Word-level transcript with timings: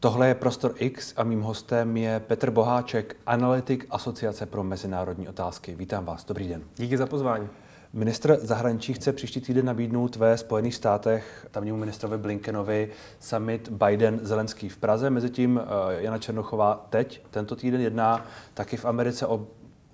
Tohle 0.00 0.28
je 0.28 0.34
Prostor 0.34 0.74
X 0.76 1.14
a 1.16 1.24
mým 1.24 1.40
hostem 1.40 1.96
je 1.96 2.20
Petr 2.20 2.50
Boháček, 2.50 3.16
analytik 3.26 3.86
Asociace 3.90 4.46
pro 4.46 4.64
mezinárodní 4.64 5.28
otázky. 5.28 5.74
Vítám 5.74 6.04
vás, 6.04 6.24
dobrý 6.24 6.48
den. 6.48 6.62
Díky 6.76 6.96
za 6.98 7.06
pozvání. 7.06 7.48
Ministr 7.92 8.38
zahraničí 8.40 8.92
chce 8.92 9.12
příští 9.12 9.40
týden 9.40 9.66
nabídnout 9.66 10.16
ve 10.16 10.36
Spojených 10.38 10.74
státech 10.74 11.46
tamnímu 11.50 11.78
ministrovi 11.78 12.18
Blinkenovi 12.18 12.90
summit 13.20 13.68
Biden-Zelenský 13.68 14.68
v 14.68 14.76
Praze. 14.76 15.10
Mezitím 15.10 15.60
eh, 15.60 16.02
Jana 16.02 16.18
Černochová 16.18 16.86
teď, 16.90 17.22
tento 17.30 17.56
týden, 17.56 17.80
jedná 17.80 18.26
taky 18.54 18.76
v 18.76 18.84
Americe 18.84 19.26
o 19.26 19.46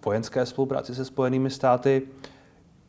vojenské 0.05 0.47
spolupráci 0.47 0.95
se 0.95 1.05
Spojenými 1.05 1.51
státy. 1.51 2.03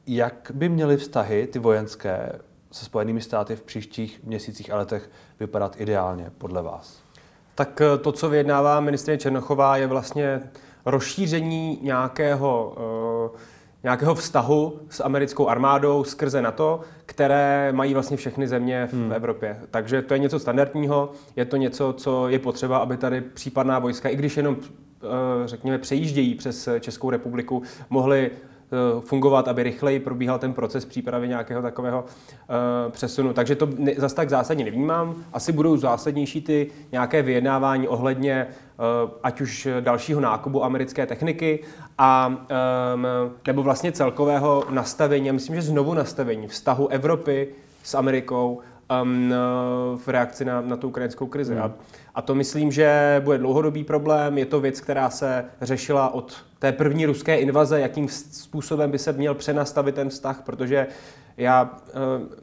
Jak 0.08 0.52
by 0.54 0.70
měly 0.70 0.98
vztahy, 0.98 1.48
ty 1.48 1.60
vojenské, 1.60 2.40
se 2.72 2.86
Spojenými 2.86 3.22
státy 3.22 3.56
v 3.56 3.64
příštích 3.64 4.24
měsících 4.24 4.72
a 4.72 4.78
letech 4.78 5.10
vypadat 5.40 5.82
ideálně 5.82 6.32
podle 6.38 6.62
vás? 6.62 7.05
Tak 7.56 7.82
eh, 7.82 7.98
to, 7.98 8.12
co 8.12 8.30
vyjednává 8.30 8.80
ministrině 8.80 9.18
Černochová, 9.18 9.78
je 9.78 9.88
vlastně 9.88 10.42
rozšíření 10.86 11.80
nějakého, 11.82 12.76
uh, 13.32 13.40
nějakého 13.84 14.16
vztahu 14.16 14.80
s 14.90 15.04
americkou 15.04 15.48
armádou 15.48 16.04
skrze 16.04 16.42
NATO, 16.42 16.82
které 17.06 17.72
mají 17.72 17.94
vlastně 17.94 18.18
všechny 18.18 18.48
země 18.48 18.88
v 18.92 18.94
hmm. 18.94 19.14
Evropě. 19.14 19.60
Takže 19.72 20.02
to 20.02 20.14
je 20.14 20.20
něco 20.20 20.40
standardního, 20.40 21.12
je 21.36 21.46
to 21.46 21.58
něco, 21.58 21.94
co 21.94 22.30
je 22.30 22.40
potřeba, 22.40 22.78
aby 22.78 22.98
tady 22.98 23.22
případná 23.22 23.80
vojska, 23.80 24.10
i 24.10 24.16
když 24.16 24.38
jenom, 24.38 24.56
uh, 24.56 24.62
řekněme, 25.46 25.78
přejíždějí 25.78 26.36
přes 26.36 26.70
Českou 26.80 27.10
republiku, 27.10 27.64
mohly 27.90 28.32
Eh, 28.32 28.55
fungovat, 29.00 29.48
aby 29.48 29.64
rychleji 29.64 30.00
probíhal 30.00 30.40
ten 30.40 30.54
proces 30.54 30.86
přípravy 30.86 31.28
nějakého 31.28 31.62
takového 31.62 32.00
uh, 32.04 32.92
přesunu. 32.92 33.34
Takže 33.34 33.56
to 33.56 33.68
ne, 33.78 33.92
zase 33.98 34.16
tak 34.16 34.30
zásadně 34.30 34.66
nevnímám. 34.66 35.16
Asi 35.34 35.52
budou 35.52 35.78
zásadnější 35.78 36.42
ty 36.42 36.72
nějaké 36.92 37.22
vyjednávání 37.22 37.88
ohledně 37.88 38.48
uh, 39.06 39.12
ať 39.24 39.42
už 39.42 39.68
dalšího 39.80 40.22
nákupu 40.22 40.64
americké 40.64 41.06
techniky 41.06 41.60
a 41.98 42.36
nebo 43.48 43.64
vlastně 43.64 43.92
celkového 43.92 44.64
nastavení, 44.70 45.32
myslím, 45.32 45.56
že 45.56 45.62
znovu 45.62 45.94
nastavení 45.94 46.48
vztahu 46.48 46.88
Evropy 46.88 47.48
s 47.84 47.96
Amerikou 47.96 48.60
um, 49.04 49.34
v 49.96 50.08
reakci 50.08 50.46
na, 50.46 50.62
na 50.62 50.78
tu 50.78 50.88
ukrajinskou 50.88 51.28
krizi. 51.28 51.54
Hmm. 51.54 51.64
A, 51.64 51.72
a 52.16 52.22
to 52.22 52.36
myslím, 52.36 52.72
že 52.72 53.22
bude 53.24 53.38
dlouhodobý 53.38 53.84
problém. 53.84 54.38
Je 54.38 54.46
to 54.46 54.60
věc, 54.60 54.82
která 54.82 55.10
se 55.10 55.46
řešila 55.62 56.14
od 56.14 56.46
té 56.60 56.72
první 56.72 57.06
ruské 57.06 57.38
invaze, 57.38 57.80
jakým 57.80 58.08
způsobem 58.10 58.92
by 58.92 59.00
se 59.00 59.14
měl 59.14 59.34
přenastavit 59.34 59.96
ten 59.96 60.10
vztah, 60.10 60.42
protože 60.42 60.88
já, 61.38 61.78
eh, 61.88 61.94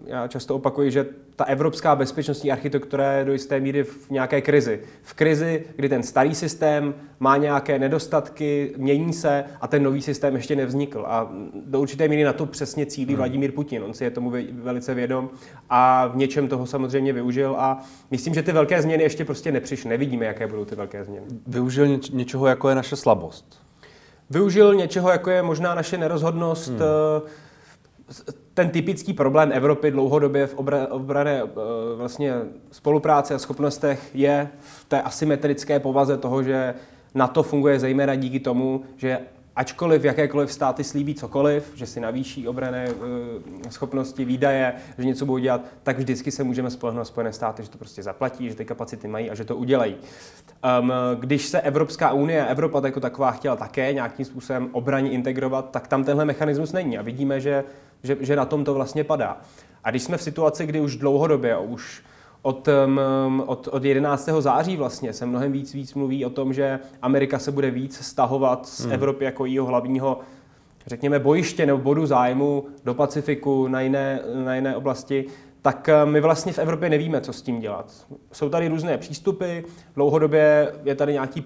já 0.07 0.29
často 0.29 0.55
opakuji, 0.55 0.91
že 0.91 1.07
ta 1.36 1.44
evropská 1.44 1.97
bezpečnostní 1.97 2.52
architektura 2.52 3.12
je 3.12 3.25
do 3.25 3.33
jisté 3.33 3.61
míry 3.61 3.84
v 3.84 4.11
nějaké 4.11 4.41
krizi. 4.41 4.80
V 5.02 5.14
krizi, 5.14 5.64
kdy 5.77 5.89
ten 5.89 6.02
starý 6.02 6.34
systém 6.34 6.94
má 7.20 7.36
nějaké 7.36 7.78
nedostatky, 7.78 8.74
mění 8.77 9.12
se 9.12 9.44
a 9.61 9.66
ten 9.66 9.83
nový 9.83 10.02
systém 10.02 10.34
ještě 10.36 10.56
nevznikl. 10.56 11.05
A 11.06 11.33
do 11.66 11.80
určité 11.80 12.08
míry 12.08 12.24
na 12.24 12.33
to 12.33 12.47
přesně 12.47 12.86
cílí 12.86 13.06
hmm. 13.06 13.16
Vladimír 13.16 13.52
Putin. 13.52 13.83
On 13.83 13.94
si 13.94 14.05
je 14.05 14.11
tomu 14.11 14.33
velice 14.52 14.94
vědom 14.94 15.30
a 15.70 16.06
v 16.06 16.16
něčem 16.16 16.48
toho 16.48 16.66
samozřejmě 16.66 17.12
využil. 17.12 17.56
A 17.58 17.84
myslím, 18.11 18.34
že 18.34 18.42
ty 18.42 18.52
velké 18.52 18.83
změny 18.83 19.02
ještě 19.02 19.24
prostě 19.24 19.52
nepřišly. 19.52 19.91
Nevidíme, 19.91 20.27
jaké 20.27 20.46
budou 20.46 20.64
ty 20.64 20.74
velké 20.74 21.05
změny. 21.05 21.27
Využil 21.46 21.86
něč- 21.86 22.14
něčeho, 22.14 22.46
jako 22.46 22.69
je 22.69 22.74
naše 22.74 22.96
slabost. 22.96 23.62
Využil 24.30 24.74
něčeho, 24.74 25.11
jako 25.11 25.30
je 25.30 25.42
možná 25.42 25.74
naše 25.74 25.98
nerozhodnost. 25.98 26.69
Hmm 26.69 26.78
eh, 27.27 27.52
ten 28.55 28.70
typický 28.70 29.12
problém 29.12 29.50
Evropy 29.52 29.91
dlouhodobě 29.91 30.46
v 30.46 30.55
obrané 30.91 31.42
eh, 31.42 31.48
vlastně 31.96 32.34
spolupráci 32.72 33.34
a 33.34 33.38
schopnostech 33.38 34.10
je 34.14 34.48
v 34.58 34.84
té 34.84 35.02
asymetrické 35.02 35.80
povaze 35.80 36.16
toho, 36.16 36.42
že 36.42 36.74
NATO 37.14 37.42
funguje 37.42 37.80
zejména 37.80 38.14
díky 38.14 38.40
tomu, 38.40 38.83
že 38.96 39.18
ačkoliv 39.56 40.05
jakékoliv 40.05 40.52
státy 40.52 40.84
slíbí 40.84 41.14
cokoliv, 41.14 41.72
že 41.74 41.86
si 41.86 42.00
navýší 42.00 42.48
obrané 42.48 42.89
uh, 42.89 43.70
schopnosti, 43.70 44.24
výdaje, 44.24 44.74
že 44.98 45.05
něco 45.05 45.27
budou 45.27 45.39
dělat, 45.39 45.64
tak 45.83 45.98
vždycky 45.98 46.30
se 46.30 46.45
můžeme 46.45 46.70
spolehnout 46.70 47.01
na 47.01 47.05
Spojené 47.05 47.33
státy, 47.33 47.62
že 47.62 47.70
to 47.70 47.78
prostě 47.78 48.02
zaplatí, 48.02 48.48
že 48.48 48.55
ty 48.55 48.64
kapacity 48.64 49.08
mají 49.08 49.30
a 49.30 49.34
že 49.34 49.45
to 49.45 49.56
udělají. 49.56 49.96
Um, 50.80 50.92
když 51.18 51.46
se 51.46 51.61
Evropská 51.61 52.12
unie, 52.12 52.46
Evropa 52.46 52.83
jako 52.84 53.00
taková 53.00 53.30
chtěla 53.30 53.56
také 53.56 53.92
nějakým 53.92 54.24
způsobem 54.24 54.68
obraně 54.73 55.11
integrovat, 55.11 55.70
tak 55.70 55.89
tam 55.89 56.05
tenhle 56.05 56.24
mechanismus 56.24 56.73
není 56.73 56.98
a 56.98 57.02
vidíme, 57.02 57.40
že, 57.40 57.64
že, 58.02 58.17
že 58.20 58.36
na 58.36 58.45
tom 58.45 58.64
to 58.64 58.74
vlastně 58.74 59.05
padá. 59.05 59.40
A 59.84 59.90
když 59.90 60.02
jsme 60.02 60.17
v 60.17 60.22
situaci, 60.22 60.67
kdy 60.67 60.80
už 60.80 60.96
dlouhodobě, 60.96 61.58
už 61.58 62.02
od, 62.42 62.68
um, 62.86 63.42
od, 63.46 63.68
od 63.72 63.84
11. 63.84 64.28
září 64.39 64.77
vlastně 64.77 65.12
se 65.12 65.27
mnohem 65.27 65.52
víc 65.52 65.74
víc 65.74 65.95
mluví 65.95 66.24
o 66.24 66.30
tom, 66.30 66.52
že 66.52 66.78
Amerika 67.02 67.39
se 67.39 67.52
bude 67.52 67.70
víc 67.70 67.96
stahovat 67.96 68.67
z 68.67 68.84
hmm. 68.84 68.92
Evropy 68.92 69.24
jako 69.24 69.46
jeho 69.46 69.67
hlavního 69.67 70.20
řekněme, 70.86 71.18
bojiště 71.18 71.67
nebo 71.67 71.78
bodu 71.78 72.06
zájmu 72.06 72.64
do 72.84 72.95
Pacifiku, 72.95 73.68
na 73.68 73.80
jiné, 73.80 74.20
na 74.45 74.55
jiné 74.55 74.77
oblasti, 74.77 75.24
tak 75.62 75.89
my 76.05 76.20
vlastně 76.20 76.52
v 76.52 76.58
Evropě 76.58 76.90
nevíme, 76.90 77.20
co 77.20 77.33
s 77.33 77.42
tím 77.42 77.61
dělat. 77.61 78.06
Jsou 78.33 78.48
tady 78.48 78.68
různé 78.68 78.98
přístupy, 78.98 79.61
dlouhodobě 79.95 80.74
je 80.84 80.95
tady 80.95 81.12
nějaký 81.12 81.40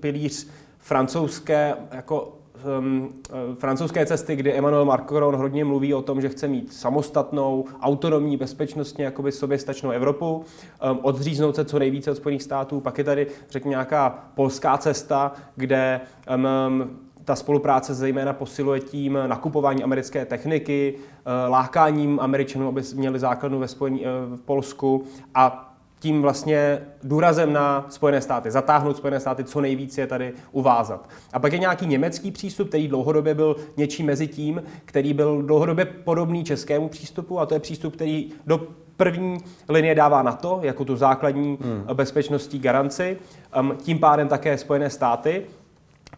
pilíř 0.00 0.48
francouzské 0.78 1.74
jako 1.90 2.38
um, 2.78 3.12
francouzské 3.58 4.06
cesty, 4.06 4.36
kdy 4.36 4.52
Emmanuel 4.52 4.84
Macron 4.84 5.36
hodně 5.36 5.64
mluví 5.64 5.94
o 5.94 6.02
tom, 6.02 6.20
že 6.20 6.28
chce 6.28 6.48
mít 6.48 6.72
samostatnou, 6.72 7.64
autonomní, 7.80 8.36
bezpečnostně 8.36 9.04
jakoby 9.04 9.32
soběstačnou 9.32 9.90
Evropu, 9.90 10.44
um, 10.90 10.98
odříznout 11.02 11.56
se 11.56 11.64
co 11.64 11.78
nejvíce 11.78 12.10
od 12.10 12.16
Spojených 12.16 12.42
států. 12.42 12.80
Pak 12.80 12.98
je 12.98 13.04
tady, 13.04 13.26
řekněme, 13.50 13.70
nějaká 13.70 14.30
polská 14.34 14.78
cesta, 14.78 15.32
kde 15.56 16.00
um, 16.36 16.98
ta 17.28 17.36
spolupráce 17.36 17.94
zejména 17.94 18.32
posiluje 18.32 18.80
tím 18.80 19.18
nakupování 19.26 19.84
americké 19.84 20.24
techniky, 20.24 20.94
uh, 20.96 21.50
lákáním 21.50 22.20
Američanů, 22.20 22.68
aby 22.68 22.82
měli 22.94 23.18
základnu 23.18 23.58
ve 23.58 23.68
Spojení, 23.68 24.00
uh, 24.00 24.36
v 24.36 24.40
Polsku 24.40 25.04
a 25.34 25.74
tím 25.98 26.22
vlastně 26.22 26.80
důrazem 27.02 27.52
na 27.52 27.86
Spojené 27.88 28.20
státy, 28.20 28.50
zatáhnout 28.50 28.96
Spojené 28.96 29.20
státy 29.20 29.44
co 29.44 29.60
nejvíce 29.60 30.00
je 30.00 30.06
tady 30.06 30.32
uvázat. 30.52 31.08
A 31.32 31.38
pak 31.38 31.52
je 31.52 31.58
nějaký 31.58 31.86
německý 31.86 32.30
přístup, 32.30 32.68
který 32.68 32.88
dlouhodobě 32.88 33.34
byl 33.34 33.56
něčím 33.76 34.06
mezi 34.06 34.26
tím, 34.26 34.62
který 34.84 35.14
byl 35.14 35.42
dlouhodobě 35.42 35.84
podobný 35.84 36.44
českému 36.44 36.88
přístupu 36.88 37.40
a 37.40 37.46
to 37.46 37.54
je 37.54 37.60
přístup, 37.60 37.94
který 37.94 38.30
do 38.46 38.60
první 38.96 39.38
linie 39.68 39.94
dává 39.94 40.22
na 40.22 40.32
to, 40.32 40.60
jako 40.62 40.84
tu 40.84 40.96
základní 40.96 41.58
hmm. 41.60 41.84
bezpečnostní 41.94 42.58
garanci, 42.58 43.18
um, 43.60 43.76
tím 43.76 43.98
pádem 43.98 44.28
také 44.28 44.58
Spojené 44.58 44.90
státy, 44.90 45.44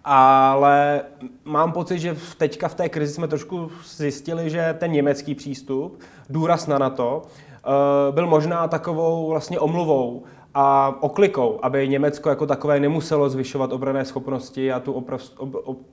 ale 0.05 1.03
mám 1.45 1.73
pocit, 1.73 1.99
že 1.99 2.17
teďka 2.39 2.69
v 2.69 2.75
té 2.75 2.89
krizi 2.89 3.15
jsme 3.15 3.29
trošku 3.29 3.71
zjistili, 3.97 4.51
že 4.51 4.77
ten 4.79 4.93
německý 4.93 5.35
přístup, 5.35 6.01
důraz 6.29 6.67
na 6.67 6.79
NATO, 6.79 7.23
Eh, 7.65 8.13
byl 8.13 8.27
možná 8.27 8.69
takovou 8.69 9.29
vlastně 9.29 9.59
omluvou 9.59 10.25
a 10.55 10.97
oklikou, 11.01 11.59
aby 11.63 11.89
Německo 11.89 12.29
jako 12.29 12.47
takové 12.47 12.81
nemuselo 12.81 13.29
zvyšovat 13.29 13.73
obrané 13.73 14.05
schopnosti 14.05 14.73
a 14.73 14.81
tu 14.81 14.93
oprav, 14.93 15.23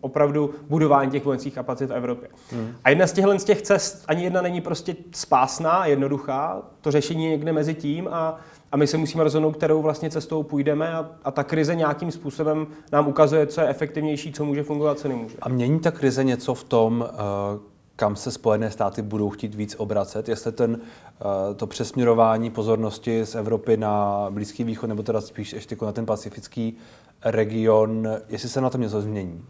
opravdu 0.02 0.54
budování 0.70 1.12
těch 1.12 1.26
vojenských 1.26 1.54
kapacit 1.54 1.90
v 1.90 1.94
Evropě. 1.94 2.30
Hmm. 2.52 2.76
A 2.84 2.90
jedna 2.90 3.08
z 3.08 3.14
těchto 3.14 3.40
z 3.40 3.44
těch 3.44 3.62
cest, 3.62 4.04
ani 4.08 4.24
jedna 4.24 4.42
není 4.42 4.62
prostě 4.62 4.96
spásná, 5.12 5.86
jednoduchá, 5.86 6.62
to 6.82 6.92
řešení 6.92 7.24
je 7.24 7.30
někde 7.30 7.54
mezi 7.54 7.74
tím 7.74 8.08
a, 8.12 8.38
a 8.72 8.78
my 8.78 8.88
se 8.88 8.98
musíme 8.98 9.24
rozhodnout, 9.24 9.52
kterou 9.52 9.82
vlastně 9.82 10.10
cestou 10.10 10.44
půjdeme 10.44 10.94
a, 10.94 11.12
a 11.24 11.32
ta 11.32 11.44
krize 11.44 11.76
nějakým 11.76 12.12
způsobem 12.12 12.68
nám 12.92 13.08
ukazuje, 13.08 13.48
co 13.48 13.62
je 13.62 13.68
efektivnější, 13.68 14.32
co 14.32 14.46
může 14.46 14.64
fungovat, 14.64 15.00
co 15.00 15.08
nemůže. 15.08 15.38
A 15.42 15.50
mění 15.50 15.80
ta 15.80 15.92
krize 15.92 16.24
něco 16.24 16.54
v 16.54 16.64
tom, 16.64 17.06
uh 17.12 17.60
kam 17.98 18.16
se 18.16 18.32
Spojené 18.32 18.72
státy 18.72 19.02
budou 19.02 19.30
chtít 19.30 19.56
víc 19.56 19.76
obracet, 19.78 20.30
jestli 20.30 20.52
ten, 20.52 20.80
eh, 20.82 21.54
to 21.54 21.68
přesměrování 21.68 22.50
pozornosti 22.50 23.26
z 23.26 23.36
Evropy 23.36 23.78
na 23.78 24.26
Blízký 24.30 24.64
východ, 24.64 24.88
nebo 24.88 25.04
teda 25.04 25.22
spíš 25.22 25.54
ještě 25.54 25.74
jako 25.74 25.86
na 25.86 25.92
ten 25.92 26.06
pacifický 26.06 26.78
region, 27.26 28.08
jestli 28.30 28.50
se 28.50 28.62
na 28.62 28.70
tom 28.70 28.82
něco 28.82 29.02
změní? 29.02 29.46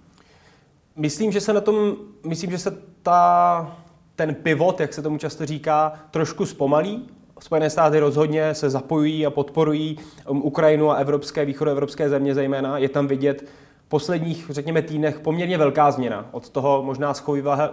Myslím, 0.96 1.32
že 1.32 1.42
se 1.42 1.54
na 1.54 1.62
tom, 1.62 1.96
myslím, 2.24 2.52
že 2.52 2.58
se 2.58 2.78
ta, 3.04 3.78
ten 4.16 4.36
pivot, 4.36 4.80
jak 4.80 4.94
se 4.94 5.02
tomu 5.02 5.18
často 5.18 5.46
říká, 5.46 5.94
trošku 6.12 6.46
zpomalí. 6.46 7.10
Spojené 7.40 7.70
státy 7.70 8.00
rozhodně 8.00 8.54
se 8.54 8.70
zapojují 8.70 9.26
a 9.26 9.30
podporují 9.30 10.00
um, 10.28 10.42
Ukrajinu 10.42 10.92
a 10.92 10.96
evropské, 10.96 11.46
východoevropské 11.46 12.10
země 12.10 12.34
zejména. 12.34 12.78
Je 12.78 12.90
tam 12.90 13.08
vidět 13.08 13.48
posledních, 13.88 14.48
řekněme, 14.50 14.82
týdnech 14.82 15.20
poměrně 15.20 15.58
velká 15.58 15.92
změna. 15.92 16.26
Od 16.32 16.50
toho 16.50 16.84
možná 16.84 17.14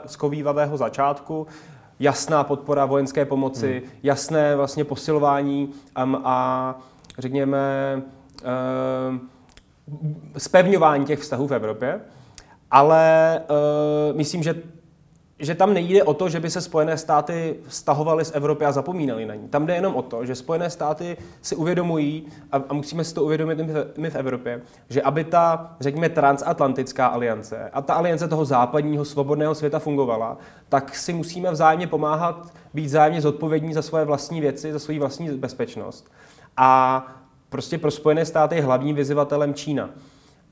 schovývavého 0.06 0.76
začátku, 0.76 1.46
jasná 2.00 2.44
podpora 2.44 2.86
vojenské 2.86 3.24
pomoci, 3.24 3.82
hmm. 3.84 3.92
jasné 4.02 4.56
vlastně 4.56 4.84
posilování 4.84 5.72
um, 6.04 6.20
a 6.24 6.78
řekněme 7.18 8.02
uh, 8.42 9.18
spevňování 10.38 11.04
těch 11.04 11.18
vztahů 11.18 11.46
v 11.46 11.54
Evropě. 11.54 12.00
Ale 12.70 13.40
uh, 14.10 14.16
myslím, 14.16 14.42
že 14.42 14.54
že 15.38 15.54
tam 15.54 15.74
nejde 15.74 16.02
o 16.02 16.14
to, 16.14 16.28
že 16.28 16.40
by 16.40 16.50
se 16.50 16.60
Spojené 16.60 16.98
státy 16.98 17.56
stahovaly 17.68 18.24
z 18.24 18.32
Evropy 18.34 18.64
a 18.64 18.72
zapomínali 18.72 19.26
na 19.26 19.34
ní. 19.34 19.48
Tam 19.48 19.66
jde 19.66 19.74
jenom 19.74 19.94
o 19.94 20.02
to, 20.02 20.26
že 20.26 20.34
Spojené 20.34 20.70
státy 20.70 21.16
si 21.42 21.56
uvědomují, 21.56 22.26
a, 22.52 22.56
a 22.68 22.74
musíme 22.74 23.04
si 23.04 23.14
to 23.14 23.24
uvědomit 23.24 23.58
my 23.96 24.10
v 24.10 24.16
Evropě, 24.16 24.62
že 24.88 25.02
aby 25.02 25.24
ta, 25.24 25.76
řekněme, 25.80 26.08
transatlantická 26.08 27.06
aliance 27.06 27.70
a 27.72 27.82
ta 27.82 27.94
aliance 27.94 28.28
toho 28.28 28.44
západního 28.44 29.04
svobodného 29.04 29.54
světa 29.54 29.78
fungovala, 29.78 30.38
tak 30.68 30.94
si 30.94 31.12
musíme 31.12 31.50
vzájemně 31.50 31.86
pomáhat, 31.86 32.52
být 32.74 32.86
vzájemně 32.86 33.20
zodpovědní 33.20 33.74
za 33.74 33.82
svoje 33.82 34.04
vlastní 34.04 34.40
věci, 34.40 34.72
za 34.72 34.78
svoji 34.78 34.98
vlastní 34.98 35.28
bezpečnost. 35.28 36.10
A 36.56 37.06
prostě 37.48 37.78
pro 37.78 37.90
Spojené 37.90 38.24
státy 38.24 38.56
je 38.56 38.62
hlavním 38.62 38.96
vyzývatelem 38.96 39.54
Čína. 39.54 39.90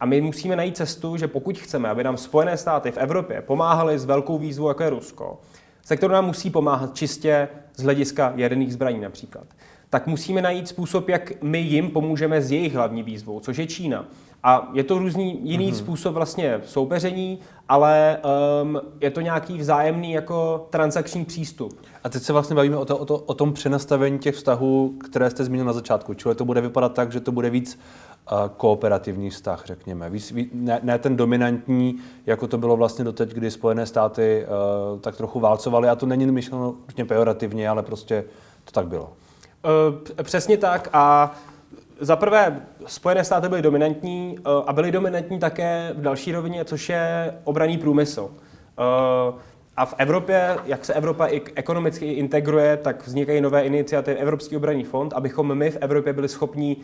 A 0.03 0.07
my 0.07 0.21
musíme 0.21 0.57
najít 0.57 0.77
cestu, 0.77 1.17
že 1.17 1.29
pokud 1.29 1.59
chceme, 1.59 1.89
aby 1.89 2.05
nám 2.05 2.17
Spojené 2.17 2.57
státy 2.57 2.91
v 2.91 2.97
Evropě 2.97 3.43
pomáhaly 3.43 3.99
s 3.99 4.05
velkou 4.05 4.39
výzvou, 4.39 4.69
jako 4.69 4.83
je 4.83 4.91
Rusko, 4.91 5.41
se 5.83 5.97
kterou 5.97 6.13
nám 6.13 6.27
musí 6.27 6.51
pomáhat 6.51 6.95
čistě 6.95 7.49
z 7.77 7.83
hlediska 7.83 8.33
jaderných 8.37 8.73
zbraní 8.73 9.01
například, 9.01 9.47
tak 9.91 10.07
musíme 10.07 10.43
najít 10.43 10.69
způsob, 10.69 11.09
jak 11.09 11.43
my 11.43 11.59
jim 11.59 11.91
pomůžeme 11.91 12.43
s 12.43 12.53
jejich 12.53 12.75
hlavní 12.75 13.03
výzvou, 13.03 13.41
což 13.41 13.57
je 13.57 13.67
Čína. 13.67 14.05
A 14.45 14.71
je 14.73 14.85
to 14.85 14.99
různý 14.99 15.41
jiný 15.51 15.73
mm-hmm. 15.73 15.77
způsob 15.77 16.15
vlastně 16.15 16.61
soupeření, 16.65 17.39
ale 17.69 18.19
um, 18.63 18.81
je 19.01 19.11
to 19.11 19.21
nějaký 19.21 19.59
vzájemný 19.59 20.13
jako 20.13 20.67
transakční 20.71 21.25
přístup. 21.25 21.81
A 22.05 22.09
teď 22.09 22.23
se 22.23 22.33
vlastně 22.33 22.57
bavíme 22.57 22.77
o, 22.77 22.85
to, 22.85 22.99
o, 22.99 23.05
to, 23.05 23.19
o 23.19 23.35
tom 23.35 23.53
přenastavení 23.53 24.19
těch 24.19 24.35
vztahů, 24.35 24.95
které 25.05 25.31
jste 25.31 25.45
zmínil 25.45 25.67
na 25.67 25.73
začátku. 25.73 26.15
Čili 26.15 26.35
to 26.35 26.45
bude 26.45 26.61
vypadat 26.61 26.95
tak, 26.95 27.13
že 27.13 27.21
to 27.21 27.33
bude 27.33 27.51
víc 27.51 27.79
kooperativní 28.57 29.31
vztah, 29.31 29.63
řekněme. 29.67 30.11
Ne, 30.53 30.81
ne 30.83 30.99
ten 30.99 31.17
dominantní, 31.17 31.99
jako 32.27 32.47
to 32.47 32.59
bylo 32.59 32.77
vlastně 32.77 33.05
doteď, 33.05 33.31
kdy 33.31 33.51
Spojené 33.51 33.87
státy 33.87 34.47
uh, 34.95 35.01
tak 35.01 35.17
trochu 35.17 35.41
válcovaly. 35.41 35.89
A 35.89 35.97
to 35.97 36.07
není 36.07 36.27
myšleno 36.27 36.75
pejorativně, 37.07 37.69
ale 37.69 37.83
prostě 37.83 38.25
to 38.65 38.73
tak 38.73 38.87
bylo. 38.87 39.13
Uh, 39.89 40.23
přesně 40.23 40.57
tak 40.57 40.89
a 40.93 41.35
za 42.03 42.17
prvé, 42.17 42.61
Spojené 42.87 43.25
státy 43.25 43.49
byly 43.49 43.63
dominantní 43.63 44.39
uh, 44.39 44.63
a 44.67 44.73
byly 44.73 44.93
dominantní 44.93 45.39
také 45.39 45.93
v 45.97 46.03
další 46.03 46.33
rovině, 46.33 46.65
což 46.65 46.89
je 46.89 47.35
obraný 47.45 47.79
průmysl. 47.79 48.23
Uh, 48.23 49.41
a 49.77 49.87
v 49.87 49.95
Evropě, 49.99 50.57
jak 50.65 50.85
se 50.85 50.95
Evropa 50.95 51.27
i 51.27 51.43
ekonomicky 51.55 52.13
integruje, 52.13 52.77
tak 52.77 53.07
vznikají 53.07 53.41
nové 53.41 53.63
iniciativy 53.63 54.17
Evropský 54.17 54.57
obranný 54.57 54.85
fond, 54.85 55.13
abychom 55.13 55.55
my 55.55 55.71
v 55.71 55.79
Evropě 55.81 56.13
byli 56.13 56.29
schopni 56.29 56.77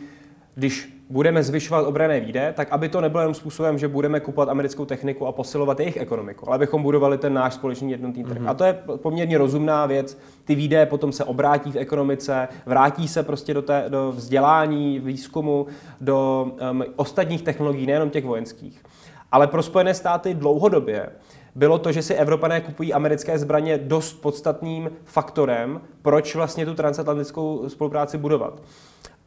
když 0.59 0.93
budeme 1.09 1.43
zvyšovat 1.43 1.87
obrané 1.87 2.19
výdaje, 2.19 2.53
tak 2.53 2.67
aby 2.71 2.89
to 2.89 3.01
nebylo 3.01 3.21
jenom 3.21 3.33
způsobem, 3.33 3.77
že 3.77 3.87
budeme 3.87 4.19
kupovat 4.19 4.49
americkou 4.49 4.85
techniku 4.85 5.27
a 5.27 5.31
posilovat 5.31 5.79
jejich 5.79 5.97
ekonomiku, 5.97 6.47
ale 6.47 6.55
abychom 6.55 6.83
budovali 6.83 7.17
ten 7.17 7.33
náš 7.33 7.53
společný 7.53 7.91
jednotný 7.91 8.23
trh. 8.23 8.37
Mm-hmm. 8.37 8.49
A 8.49 8.53
to 8.53 8.63
je 8.63 8.73
poměrně 8.95 9.37
rozumná 9.37 9.85
věc. 9.85 10.17
Ty 10.45 10.55
výdaje 10.55 10.85
potom 10.85 11.11
se 11.11 11.23
obrátí 11.23 11.71
v 11.71 11.75
ekonomice, 11.75 12.47
vrátí 12.65 13.07
se 13.07 13.23
prostě 13.23 13.53
do, 13.53 13.61
té, 13.61 13.85
do 13.89 14.11
vzdělání, 14.11 14.99
výzkumu, 14.99 15.67
do 16.01 16.47
um, 16.71 16.83
ostatních 16.95 17.41
technologií, 17.41 17.85
nejenom 17.85 18.09
těch 18.09 18.25
vojenských. 18.25 18.83
Ale 19.31 19.47
pro 19.47 19.63
Spojené 19.63 19.93
státy 19.93 20.33
dlouhodobě 20.33 21.09
bylo 21.55 21.79
to, 21.79 21.91
že 21.91 22.01
si 22.01 22.13
Evropané 22.13 22.61
kupují 22.61 22.93
americké 22.93 23.39
zbraně 23.39 23.77
dost 23.77 24.13
podstatným 24.13 24.91
faktorem, 25.05 25.81
proč 26.01 26.35
vlastně 26.35 26.65
tu 26.65 26.73
transatlantickou 26.73 27.69
spolupráci 27.69 28.17
budovat. 28.17 28.61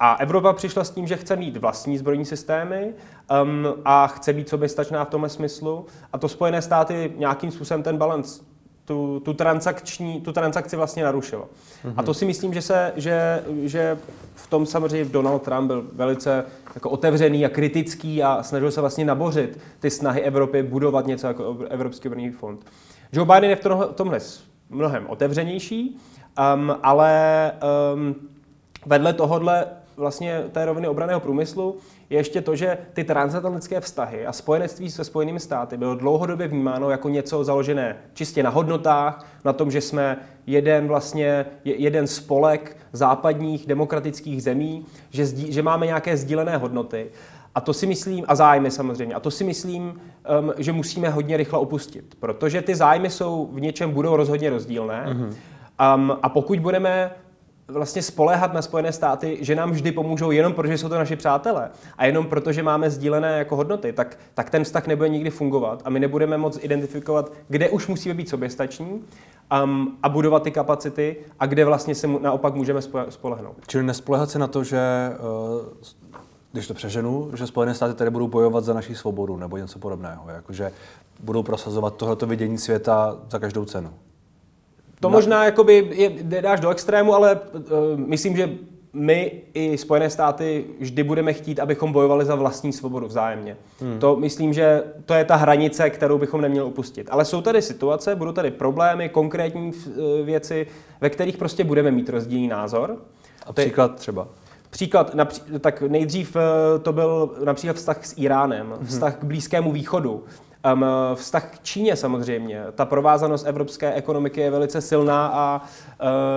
A 0.04 0.14
Evropa 0.14 0.52
přišla 0.52 0.84
s 0.84 0.90
tím, 0.90 1.06
že 1.06 1.16
chce 1.16 1.36
mít 1.36 1.56
vlastní 1.56 1.98
zbrojní 1.98 2.24
systémy 2.24 2.94
um, 3.42 3.66
a 3.84 4.06
chce 4.06 4.32
být 4.32 4.48
soběstačná 4.48 5.04
v 5.04 5.10
tomhle 5.10 5.28
smyslu. 5.28 5.86
A 6.12 6.18
to 6.18 6.28
Spojené 6.28 6.62
státy 6.62 7.12
nějakým 7.16 7.50
způsobem 7.50 7.82
ten 7.82 7.96
balans 7.96 8.40
tu, 8.84 9.20
tu, 9.20 9.32
transakční, 9.34 10.20
tu 10.20 10.32
transakci 10.32 10.76
vlastně 10.76 11.04
narušilo. 11.04 11.42
Mm-hmm. 11.84 11.94
A 11.96 12.02
to 12.02 12.14
si 12.14 12.24
myslím, 12.24 12.54
že, 12.54 12.62
se, 12.62 12.92
že, 12.96 13.44
že 13.62 13.98
v 14.34 14.46
tom 14.46 14.66
samozřejmě 14.66 15.04
Donald 15.04 15.42
Trump 15.42 15.66
byl 15.66 15.86
velice 15.92 16.44
jako 16.74 16.90
otevřený 16.90 17.46
a 17.46 17.48
kritický 17.48 18.22
a 18.22 18.42
snažil 18.42 18.70
se 18.70 18.80
vlastně 18.80 19.04
nabořit 19.04 19.58
ty 19.80 19.90
snahy 19.90 20.20
Evropy 20.20 20.62
budovat 20.62 21.06
něco 21.06 21.26
jako 21.26 21.56
Evropský 21.68 22.08
obrný 22.08 22.30
fond. 22.30 22.66
Joe 23.12 23.34
Biden 23.34 23.50
je 23.50 23.56
v 23.56 23.94
tomhle 23.94 24.18
mnohem 24.70 25.06
otevřenější, 25.06 25.98
um, 26.54 26.76
ale 26.82 27.52
um, 27.94 28.14
vedle 28.86 29.12
tohohle 29.12 29.66
vlastně 29.96 30.44
té 30.52 30.64
roviny 30.64 30.88
obraného 30.88 31.20
průmyslu 31.20 31.76
je 32.10 32.18
ještě 32.18 32.40
to, 32.40 32.56
že 32.56 32.78
ty 32.92 33.04
transatlantické 33.04 33.80
vztahy 33.80 34.26
a 34.26 34.32
spojenectví 34.32 34.90
se 34.90 35.04
Spojenými 35.04 35.40
státy 35.40 35.76
bylo 35.76 35.94
dlouhodobě 35.94 36.48
vnímáno 36.48 36.90
jako 36.90 37.08
něco 37.08 37.44
založené 37.44 37.96
čistě 38.14 38.42
na 38.42 38.50
hodnotách, 38.50 39.26
na 39.44 39.52
tom, 39.52 39.70
že 39.70 39.80
jsme 39.80 40.16
jeden 40.46 40.88
vlastně 40.88 41.46
jeden 41.64 42.06
spolek 42.06 42.76
západních 42.92 43.66
demokratických 43.66 44.42
zemí, 44.42 44.86
že, 45.10 45.26
zdí, 45.26 45.52
že 45.52 45.62
máme 45.62 45.86
nějaké 45.86 46.16
sdílené 46.16 46.56
hodnoty. 46.56 47.10
A 47.54 47.60
to 47.60 47.72
si 47.72 47.86
myslím, 47.86 48.24
a 48.28 48.34
zájmy 48.34 48.70
samozřejmě, 48.70 49.14
a 49.14 49.20
to 49.20 49.30
si 49.30 49.44
myslím, 49.44 49.82
um, 50.40 50.52
že 50.58 50.72
musíme 50.72 51.08
hodně 51.08 51.36
rychle 51.36 51.58
opustit, 51.58 52.14
protože 52.20 52.62
ty 52.62 52.74
zájmy 52.74 53.10
jsou 53.10 53.48
v 53.52 53.60
něčem 53.60 53.90
budou 53.90 54.16
rozhodně 54.16 54.50
rozdílné. 54.50 55.06
Mm-hmm. 55.08 55.34
Um, 55.94 56.18
a 56.22 56.28
pokud 56.28 56.58
budeme 56.58 57.10
vlastně 57.72 58.02
spoléhat 58.02 58.52
na 58.52 58.62
Spojené 58.62 58.92
státy, 58.92 59.38
že 59.40 59.54
nám 59.54 59.70
vždy 59.70 59.92
pomůžou 59.92 60.30
jenom 60.30 60.52
protože 60.52 60.78
jsou 60.78 60.88
to 60.88 60.94
naši 60.94 61.16
přátelé 61.16 61.70
a 61.98 62.06
jenom 62.06 62.26
proto, 62.26 62.52
že 62.52 62.62
máme 62.62 62.90
sdílené 62.90 63.38
jako 63.38 63.56
hodnoty, 63.56 63.92
tak, 63.92 64.18
tak 64.34 64.50
ten 64.50 64.64
vztah 64.64 64.86
nebude 64.86 65.08
nikdy 65.08 65.30
fungovat 65.30 65.82
a 65.84 65.90
my 65.90 66.00
nebudeme 66.00 66.38
moc 66.38 66.58
identifikovat, 66.62 67.32
kde 67.48 67.68
už 67.68 67.86
musíme 67.86 68.14
být 68.14 68.28
soběstační 68.28 69.04
um, 69.64 69.96
a 70.02 70.08
budovat 70.08 70.42
ty 70.42 70.50
kapacity 70.50 71.16
a 71.40 71.46
kde 71.46 71.64
vlastně 71.64 71.94
se 71.94 72.06
mu, 72.06 72.18
naopak 72.18 72.54
můžeme 72.54 72.80
spolehnout. 73.08 73.56
Čili 73.66 73.84
nespolehat 73.84 74.30
se 74.30 74.38
na 74.38 74.46
to, 74.46 74.64
že 74.64 74.80
uh, 75.52 75.92
když 76.52 76.66
to 76.66 76.74
přeženu, 76.74 77.30
že 77.34 77.46
Spojené 77.46 77.74
státy 77.74 77.94
tady 77.94 78.10
budou 78.10 78.28
bojovat 78.28 78.64
za 78.64 78.74
naši 78.74 78.94
svobodu 78.94 79.36
nebo 79.36 79.56
něco 79.56 79.78
podobného, 79.78 80.30
jakože 80.30 80.72
budou 81.20 81.42
prosazovat 81.42 81.96
tohleto 81.96 82.26
vidění 82.26 82.58
světa 82.58 83.16
za 83.30 83.38
každou 83.38 83.64
cenu. 83.64 83.90
To 85.02 85.08
no. 85.08 85.12
možná 85.12 85.44
jakoby 85.44 85.88
je, 85.92 86.10
dáš 86.40 86.60
do 86.60 86.70
extrému, 86.70 87.14
ale 87.14 87.40
uh, 87.54 87.60
myslím, 87.96 88.36
že 88.36 88.50
my 88.92 89.42
i 89.54 89.78
Spojené 89.78 90.10
státy 90.10 90.64
vždy 90.80 91.02
budeme 91.02 91.32
chtít, 91.32 91.60
abychom 91.60 91.92
bojovali 91.92 92.24
za 92.24 92.34
vlastní 92.34 92.72
svobodu 92.72 93.06
vzájemně. 93.06 93.56
Hmm. 93.80 93.98
To 93.98 94.16
myslím, 94.16 94.52
že 94.52 94.82
to 95.06 95.14
je 95.14 95.24
ta 95.24 95.36
hranice, 95.36 95.90
kterou 95.90 96.18
bychom 96.18 96.40
neměli 96.40 96.66
upustit. 96.66 97.08
Ale 97.10 97.24
jsou 97.24 97.40
tady 97.40 97.62
situace, 97.62 98.14
budou 98.16 98.32
tady 98.32 98.50
problémy, 98.50 99.08
konkrétní 99.08 99.72
eh, 99.86 100.22
věci, 100.22 100.66
ve 101.00 101.10
kterých 101.10 101.36
prostě 101.36 101.64
budeme 101.64 101.90
mít 101.90 102.08
rozdílný 102.08 102.48
názor. 102.48 102.96
A 103.46 103.52
příklad 103.52 103.94
třeba? 103.94 104.28
Příklad, 104.70 105.16
tak 105.60 105.82
nejdřív 105.82 106.36
eh, 106.36 106.78
to 106.78 106.92
byl 106.92 107.36
například 107.44 107.76
vztah 107.76 108.06
s 108.06 108.14
Iránem, 108.16 108.66
hmm. 108.66 108.86
vztah 108.86 109.16
k 109.16 109.24
Blízkému 109.24 109.72
východu. 109.72 110.24
Vztah 111.14 111.50
k 111.50 111.62
Číně 111.62 111.96
samozřejmě. 111.96 112.64
Ta 112.74 112.84
provázanost 112.84 113.46
evropské 113.46 113.94
ekonomiky 113.94 114.40
je 114.40 114.50
velice 114.50 114.80
silná 114.80 115.26
a, 115.26 115.62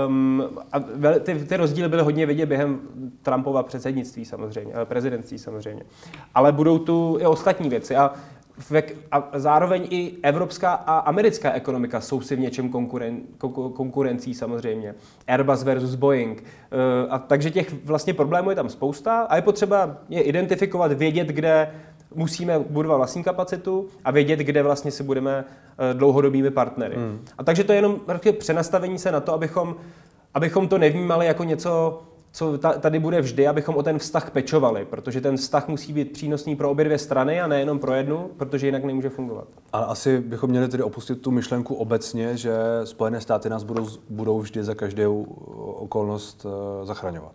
um, 0.07 0.43
a 0.71 0.79
ty, 1.19 1.35
ty 1.35 1.57
rozdíly 1.57 1.89
byly 1.89 2.01
hodně 2.01 2.25
vidět 2.25 2.45
během 2.45 2.79
Trumpova 3.21 3.63
předsednictví 3.63 4.25
samozřejmě, 4.25 4.73
eh, 4.81 4.85
prezidentství 4.85 5.37
samozřejmě. 5.37 5.83
Ale 6.33 6.51
budou 6.51 6.79
tu 6.79 7.17
i 7.21 7.25
ostatní 7.25 7.69
věci. 7.69 7.95
A 7.95 8.13
a 9.11 9.29
zároveň 9.33 9.87
i 9.89 10.13
evropská 10.23 10.73
a 10.73 10.97
americká 10.97 11.51
ekonomika 11.51 12.01
jsou 12.01 12.21
si 12.21 12.35
v 12.35 12.39
něčem 12.39 12.69
konkuren, 12.69 13.21
konkurencí 13.73 14.33
samozřejmě. 14.33 14.95
Airbus 15.27 15.63
versus 15.63 15.95
Boeing. 15.95 16.43
Eh, 16.43 17.07
a 17.09 17.19
takže 17.19 17.51
těch 17.51 17.85
vlastně 17.85 18.13
problémů 18.13 18.49
je 18.49 18.55
tam 18.55 18.69
spousta 18.69 19.21
a 19.21 19.35
je 19.35 19.41
potřeba 19.41 19.97
je 20.09 20.21
identifikovat, 20.21 20.91
vědět, 20.91 21.27
kde 21.27 21.71
musíme 22.15 22.59
budovat 22.59 22.97
vlastní 22.97 23.23
kapacitu 23.23 23.87
a 24.05 24.11
vědět, 24.11 24.39
kde 24.39 24.63
vlastně 24.63 24.91
si 24.91 25.03
budeme 25.03 25.45
eh, 25.45 25.93
dlouhodobými 25.93 26.51
partnery. 26.51 26.95
Hmm. 26.95 27.19
A 27.37 27.43
takže 27.43 27.63
to 27.63 27.71
je 27.71 27.77
jenom 27.77 27.99
přenastavení 28.37 28.99
se 28.99 29.11
na 29.11 29.19
to, 29.19 29.33
abychom, 29.33 29.75
abychom 30.33 30.67
to 30.67 30.77
nevnímali 30.77 31.25
jako 31.25 31.43
něco, 31.43 32.01
co 32.31 32.57
tady 32.57 32.99
bude 32.99 33.21
vždy, 33.21 33.47
abychom 33.47 33.75
o 33.75 33.83
ten 33.83 33.99
vztah 33.99 34.31
pečovali, 34.31 34.85
protože 34.85 35.21
ten 35.21 35.37
vztah 35.37 35.67
musí 35.67 35.93
být 35.93 36.11
přínosný 36.11 36.55
pro 36.55 36.71
obě 36.71 36.85
dvě 36.85 36.97
strany 36.97 37.41
a 37.41 37.47
nejenom 37.47 37.79
pro 37.79 37.93
jednu, 37.93 38.29
protože 38.37 38.65
jinak 38.65 38.83
nemůže 38.83 39.09
fungovat. 39.09 39.47
A 39.73 39.79
asi 39.79 40.19
bychom 40.19 40.49
měli 40.49 40.67
tedy 40.67 40.83
opustit 40.83 41.21
tu 41.21 41.31
myšlenku 41.31 41.75
obecně, 41.75 42.37
že 42.37 42.55
Spojené 42.83 43.21
státy 43.21 43.49
nás 43.49 43.63
budou, 43.63 43.87
budou 44.09 44.39
vždy 44.39 44.63
za 44.63 44.75
každou 44.75 45.23
okolnost 45.79 46.45
uh, 46.45 46.51
zachraňovat. 46.85 47.31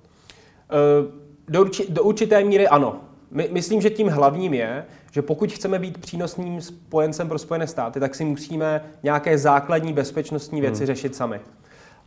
Do, 1.48 1.60
urči, 1.60 1.86
do 1.88 2.02
určité 2.02 2.44
míry 2.44 2.68
ano. 2.68 3.00
My, 3.30 3.48
myslím, 3.52 3.80
že 3.80 3.90
tím 3.90 4.08
hlavním 4.08 4.54
je, 4.54 4.84
že 5.12 5.22
pokud 5.22 5.52
chceme 5.52 5.78
být 5.78 5.98
přínosným 5.98 6.60
spojencem 6.60 7.28
pro 7.28 7.38
Spojené 7.38 7.66
státy, 7.66 8.00
tak 8.00 8.14
si 8.14 8.24
musíme 8.24 8.84
nějaké 9.02 9.38
základní 9.38 9.92
bezpečnostní 9.92 10.60
věci 10.60 10.78
hmm. 10.78 10.86
řešit 10.86 11.14
sami. 11.16 11.40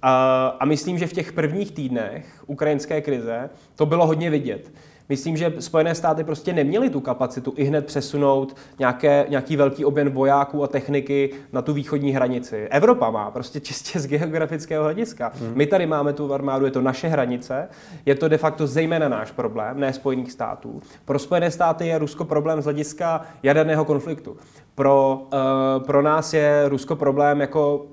A, 0.02 0.48
a 0.60 0.66
myslím, 0.66 0.98
že 0.98 1.08
v 1.08 1.14
těch 1.14 1.34
prvních 1.34 1.72
týdnech 1.72 2.44
ukrajinské 2.48 3.02
krize 3.02 3.50
to 3.76 3.86
bylo 3.86 4.08
hodně 4.08 4.30
vidět. 4.30 4.72
Myslím, 5.10 5.38
že 5.38 5.54
Spojené 5.60 5.96
státy 5.96 6.24
prostě 6.24 6.54
neměly 6.54 6.90
tu 6.90 7.02
kapacitu 7.02 7.54
i 7.56 7.64
hned 7.64 7.86
přesunout 7.86 8.56
nějaké, 8.80 9.26
nějaký 9.30 9.56
velký 9.56 9.86
objem 9.86 10.12
vojáků 10.12 10.64
a 10.64 10.68
techniky 10.68 11.30
na 11.52 11.62
tu 11.62 11.74
východní 11.74 12.12
hranici. 12.12 12.68
Evropa 12.72 13.12
má 13.12 13.32
prostě 13.32 13.60
čistě 13.60 14.00
z 14.00 14.08
geografického 14.08 14.84
hlediska. 14.84 15.32
Hmm. 15.40 15.52
My 15.56 15.66
tady 15.66 15.86
máme 15.86 16.14
tu 16.14 16.34
armádu, 16.34 16.66
je 16.66 16.72
to 16.72 16.82
naše 16.82 17.08
hranice, 17.08 17.70
je 18.06 18.16
to 18.16 18.28
de 18.28 18.38
facto 18.38 18.68
zejména 18.68 19.10
náš 19.10 19.32
problém, 19.32 19.80
ne 19.80 19.94
Spojených 19.94 20.32
států. 20.32 20.82
Pro 21.06 21.20
Spojené 21.20 21.52
státy 21.52 21.88
je 21.88 21.98
Rusko 21.98 22.26
problém 22.26 22.62
z 22.62 22.64
hlediska 22.64 23.22
jaderného 23.44 23.86
konfliktu. 23.86 24.38
Pro, 24.76 25.28
uh, 25.34 25.84
pro 25.86 26.02
nás 26.02 26.34
je 26.34 26.70
Rusko 26.70 26.96
problém 26.96 27.42
jako 27.42 27.86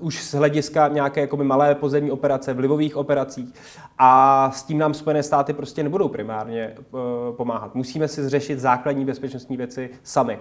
už 0.00 0.24
z 0.24 0.34
hlediska 0.34 0.88
nějaké 0.88 1.20
jakoby 1.20 1.44
malé 1.44 1.74
pozemní 1.74 2.10
operace, 2.10 2.54
vlivových 2.54 2.96
operacích 2.96 3.54
a 3.98 4.50
s 4.50 4.62
tím 4.62 4.78
nám 4.78 4.94
Spojené 4.94 5.22
státy 5.22 5.52
prostě 5.52 5.82
nebudou 5.82 6.08
primárně 6.08 6.74
uh, 6.90 7.00
pomáhat. 7.36 7.74
Musíme 7.74 8.08
si 8.08 8.24
zřešit 8.24 8.60
základní 8.60 9.04
bezpečnostní 9.04 9.56
věci 9.56 9.90
sami. 10.02 10.38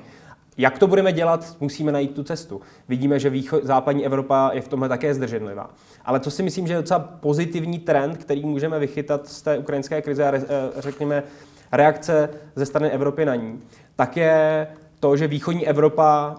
Jak 0.58 0.80
to 0.80 0.88
budeme 0.88 1.13
dělat, 1.13 1.58
musíme 1.60 1.92
najít 1.92 2.15
tu 2.15 2.24
cestu. 2.24 2.62
Vidíme, 2.89 3.20
že 3.20 3.30
východ, 3.30 3.63
západní 3.63 4.06
Evropa 4.06 4.51
je 4.54 4.62
v 4.62 4.68
tomhle 4.68 4.89
také 4.89 5.13
zdrženlivá. 5.13 5.70
Ale 6.06 6.20
co 6.20 6.32
si 6.32 6.44
myslím, 6.44 6.68
že 6.68 6.74
je 6.74 6.77
docela 6.77 7.00
pozitivní 7.00 7.80
trend, 7.80 8.18
který 8.18 8.46
můžeme 8.46 8.80
vychytat 8.80 9.27
z 9.27 9.42
té 9.42 9.58
ukrajinské 9.58 10.01
krize 10.01 10.27
a 10.27 10.32
re, 10.32 10.38
eh, 10.38 10.82
řekněme 10.82 11.24
reakce 11.72 12.30
ze 12.56 12.65
strany 12.65 12.89
Evropy 12.89 13.25
na 13.25 13.36
ní, 13.36 13.62
tak 13.96 14.18
je 14.18 14.68
to, 15.06 15.18
že 15.18 15.28
východní 15.28 15.68
Evropa 15.68 16.36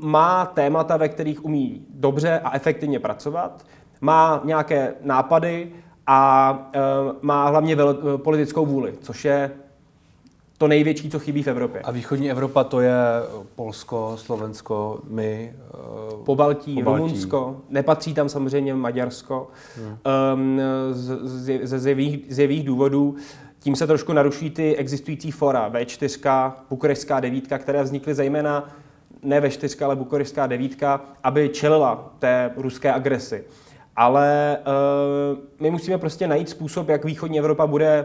má 0.00 0.46
témata, 0.46 0.96
ve 0.96 1.08
kterých 1.08 1.44
umí 1.44 1.86
dobře 1.94 2.40
a 2.44 2.56
efektivně 2.56 2.98
pracovat, 2.98 3.66
má 4.00 4.40
nějaké 4.44 4.94
nápady 5.02 5.72
a 6.06 6.20
e, 6.74 6.78
má 7.22 7.48
hlavně 7.48 7.74
e, 7.74 8.18
politickou 8.18 8.66
vůli, 8.66 8.94
což 9.00 9.24
je 9.24 9.50
to 10.58 10.68
největší, 10.68 11.10
co 11.10 11.18
chybí 11.18 11.42
v 11.42 11.48
Evropě. 11.48 11.80
A 11.80 11.90
východní 11.90 12.30
Evropa 12.30 12.64
to 12.64 12.80
je 12.80 12.94
Polsko, 13.54 14.12
Slovensko, 14.16 15.00
my, 15.08 15.54
uh, 16.12 16.24
Pobaltí, 16.24 16.74
Pobaltí. 16.74 17.02
Rumunsko, 17.02 17.56
nepatří 17.70 18.14
tam 18.14 18.28
samozřejmě 18.28 18.74
Maďarsko 18.74 19.48
hmm. 19.76 19.98
um, 20.34 20.60
z, 20.90 21.18
z, 21.22 21.60
z, 21.62 21.78
z, 21.78 21.86
jevých, 21.86 22.34
z 22.34 22.38
jevých 22.38 22.64
důvodů. 22.64 23.16
Tím 23.62 23.76
se 23.76 23.86
trošku 23.86 24.12
naruší 24.12 24.50
ty 24.50 24.76
existující 24.76 25.30
fora 25.30 25.70
V4, 25.70 26.52
Bukurešská 26.70 27.20
devítka, 27.20 27.58
které 27.58 27.82
vznikly 27.82 28.14
zejména 28.14 28.68
ne 29.22 29.40
V4, 29.40 29.84
ale 29.84 29.96
Bukurešská 29.96 30.46
devítka, 30.46 31.00
aby 31.22 31.48
čelila 31.48 32.12
té 32.18 32.50
ruské 32.56 32.92
agresi. 32.92 33.44
Ale 33.96 34.58
uh, 34.58 35.38
my 35.60 35.70
musíme 35.70 35.98
prostě 35.98 36.26
najít 36.26 36.48
způsob, 36.48 36.88
jak 36.88 37.04
východní 37.04 37.38
Evropa 37.38 37.66
bude 37.66 38.04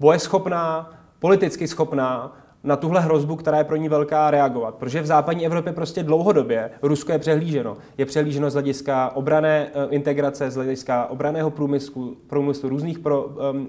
bojeschopná, 0.00 0.92
politicky 1.18 1.68
schopná 1.68 2.36
na 2.64 2.76
tuhle 2.76 3.00
hrozbu, 3.00 3.36
která 3.36 3.58
je 3.58 3.64
pro 3.64 3.76
ní 3.76 3.88
velká, 3.88 4.30
reagovat. 4.30 4.74
Protože 4.74 5.02
v 5.02 5.06
západní 5.06 5.46
Evropě 5.46 5.72
prostě 5.72 6.02
dlouhodobě 6.02 6.70
Rusko 6.82 7.12
je 7.12 7.18
přehlíženo. 7.18 7.76
Je 7.98 8.06
přehlíženo 8.06 8.50
z 8.50 8.52
hlediska 8.52 9.10
obrané 9.14 9.70
eh, 9.74 9.86
integrace, 9.90 10.50
z 10.50 10.54
hlediska 10.54 11.06
obraného 11.06 11.50
průmyslu, 11.50 12.16
průmyslu 12.26 12.68
různých 12.68 12.98
pro, 12.98 13.24
um, 13.24 13.36
uh, 13.60 13.68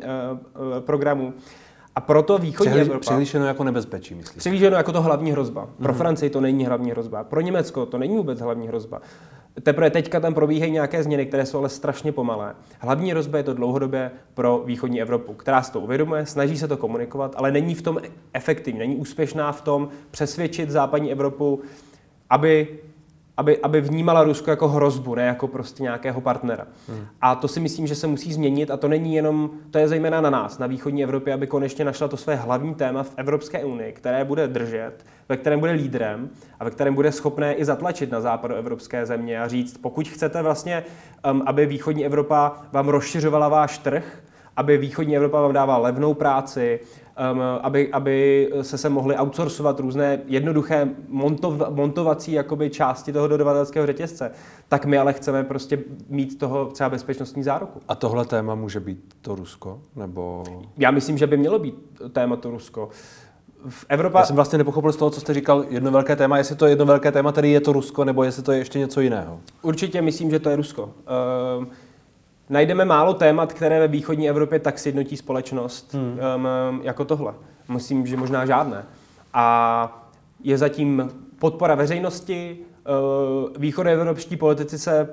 programů. 0.80 1.34
A 1.96 2.02
proto 2.02 2.38
východní 2.38 2.72
Přehli, 2.72 2.82
Evropa... 2.82 3.00
Přehlíženo 3.00 3.46
jako 3.46 3.64
nebezpečí, 3.64 4.16
myslím. 4.16 4.40
Přehlíženo 4.40 4.78
jako 4.78 4.92
to 4.92 5.02
hlavní 5.02 5.32
hrozba. 5.32 5.70
Pro 5.78 5.94
mm-hmm. 5.94 5.98
Francii 5.98 6.30
to 6.30 6.42
není 6.42 6.66
hlavní 6.66 6.92
hrozba. 6.92 7.24
Pro 7.24 7.42
Německo 7.42 7.86
to 7.86 7.98
není 7.98 8.18
vůbec 8.18 8.40
hlavní 8.40 8.68
hrozba. 8.68 9.02
Teprve 9.64 9.90
teďka 9.90 10.20
tam 10.20 10.34
probíhají 10.34 10.72
nějaké 10.72 11.04
změny, 11.04 11.26
které 11.26 11.46
jsou 11.46 11.58
ale 11.58 11.70
strašně 11.70 12.12
pomalé. 12.12 12.56
Hlavní 12.80 13.14
rozba 13.14 13.38
je 13.38 13.44
to 13.44 13.54
dlouhodobě 13.54 14.12
pro 14.34 14.64
východní 14.66 15.02
Evropu, 15.02 15.34
která 15.34 15.64
si 15.64 15.72
to 15.72 15.80
uvědomuje, 15.80 16.26
snaží 16.26 16.58
se 16.58 16.68
to 16.68 16.78
komunikovat, 16.78 17.34
ale 17.38 17.52
není 17.52 17.76
v 17.76 17.82
tom 17.82 18.00
efektivní, 18.34 18.80
není 18.80 18.96
úspěšná 18.96 19.52
v 19.52 19.62
tom 19.62 19.90
přesvědčit 20.12 20.70
západní 20.70 21.12
Evropu, 21.12 21.62
aby 22.30 22.68
aby, 23.42 23.58
aby 23.58 23.82
vnímala 23.82 24.24
Rusko 24.24 24.50
jako 24.50 24.68
hrozbu, 24.68 25.16
ne 25.16 25.26
jako 25.26 25.48
prostě 25.48 25.84
nějakého 25.84 26.22
partnera. 26.22 26.68
Hmm. 26.88 27.06
A 27.22 27.36
to 27.36 27.48
si 27.48 27.60
myslím, 27.60 27.88
že 27.88 27.96
se 27.96 28.08
musí 28.08 28.34
změnit 28.34 28.72
a 28.72 28.78
to 28.78 28.88
není 28.88 29.16
jenom, 29.16 29.50
to 29.72 29.78
je 29.78 29.88
zejména 29.88 30.22
na 30.22 30.30
nás, 30.30 30.60
na 30.60 30.68
východní 30.68 31.04
Evropě, 31.04 31.34
aby 31.34 31.48
konečně 31.48 31.86
našla 31.86 32.08
to 32.08 32.18
své 32.18 32.36
hlavní 32.36 32.76
téma 32.76 33.04
v 33.04 33.14
Evropské 33.18 33.66
unii, 33.66 33.94
které 33.94 34.26
bude 34.26 34.48
držet, 34.48 35.06
ve 35.30 35.38
kterém 35.38 35.60
bude 35.60 35.72
lídrem 35.72 36.30
a 36.60 36.64
ve 36.64 36.72
kterém 36.72 36.94
bude 36.96 37.12
schopné 37.12 37.54
i 37.54 37.66
zatlačit 37.66 38.12
na 38.12 38.22
západoevropské 38.22 39.06
země 39.06 39.42
a 39.42 39.48
říct, 39.48 39.78
pokud 39.78 40.08
chcete 40.08 40.42
vlastně, 40.42 40.84
um, 41.32 41.44
aby 41.46 41.66
východní 41.66 42.06
Evropa 42.06 42.62
vám 42.72 42.90
rozšiřovala 42.90 43.50
váš 43.50 43.78
trh, 43.78 44.24
aby 44.58 44.78
východní 44.78 45.16
Evropa 45.16 45.42
vám 45.42 45.54
dávala 45.54 45.80
levnou 45.80 46.14
práci, 46.14 46.80
aby, 47.62 47.92
aby 47.92 48.50
se 48.62 48.78
se 48.78 48.90
mohly 48.90 49.16
outsourcovat 49.16 49.80
různé 49.80 50.22
jednoduché 50.26 50.90
montov, 51.08 51.62
montovací 51.70 52.32
jakoby, 52.32 52.70
části 52.70 53.14
toho 53.14 53.28
dodavatelského 53.28 53.86
řetězce, 53.86 54.32
tak 54.68 54.86
my 54.86 54.98
ale 54.98 55.14
chceme 55.14 55.44
prostě 55.44 55.80
mít 56.10 56.40
toho 56.40 56.66
třeba 56.66 56.90
bezpečnostní 56.90 57.44
záruku. 57.44 57.80
A 57.88 57.96
tohle 57.96 58.26
téma 58.26 58.56
může 58.56 58.80
být 58.80 59.16
to 59.22 59.36
Rusko? 59.36 59.80
Nebo... 59.96 60.44
Já 60.78 60.92
myslím, 60.92 61.18
že 61.18 61.28
by 61.28 61.38
mělo 61.38 61.60
být 61.60 61.76
téma 62.12 62.36
to 62.36 62.50
Rusko. 62.50 62.90
V 63.68 63.86
Evropa... 63.90 64.20
Já 64.20 64.26
jsem 64.26 64.36
vlastně 64.36 64.58
nepochopil 64.58 64.92
z 64.92 64.98
toho, 64.98 65.12
co 65.12 65.20
jste 65.20 65.34
říkal, 65.34 65.66
jedno 65.70 65.92
velké 65.92 66.16
téma, 66.16 66.38
jestli 66.38 66.56
to 66.56 66.66
jedno 66.66 66.86
velké 66.86 67.12
téma 67.12 67.32
tedy 67.32 67.50
je 67.50 67.62
to 67.62 67.74
Rusko, 67.74 68.06
nebo 68.06 68.24
jestli 68.24 68.44
to 68.44 68.52
je 68.52 68.58
ještě 68.58 68.80
něco 68.80 69.02
jiného. 69.02 69.40
Určitě 69.62 70.02
myslím, 70.02 70.30
že 70.32 70.40
to 70.40 70.50
je 70.50 70.56
Rusko. 70.56 70.84
Uh, 71.60 71.66
najdeme 72.52 72.86
málo 72.86 73.14
témat, 73.14 73.54
které 73.54 73.80
ve 73.80 73.88
východní 73.88 74.30
Evropě 74.30 74.60
tak 74.60 74.80
sjednotí 74.80 75.18
společnost 75.18 75.94
hmm. 75.94 76.20
um, 76.70 76.82
jako 76.84 77.06
tohle. 77.06 77.34
Myslím, 77.70 78.08
že 78.08 78.18
možná 78.18 78.46
žádné. 78.46 78.86
A 79.34 80.08
je 80.44 80.58
zatím 80.58 81.12
podpora 81.40 81.76
veřejnosti, 81.76 82.58
uh, 82.58 83.50
východoevropští 83.58 84.38
politici 84.38 84.80
se 84.80 85.10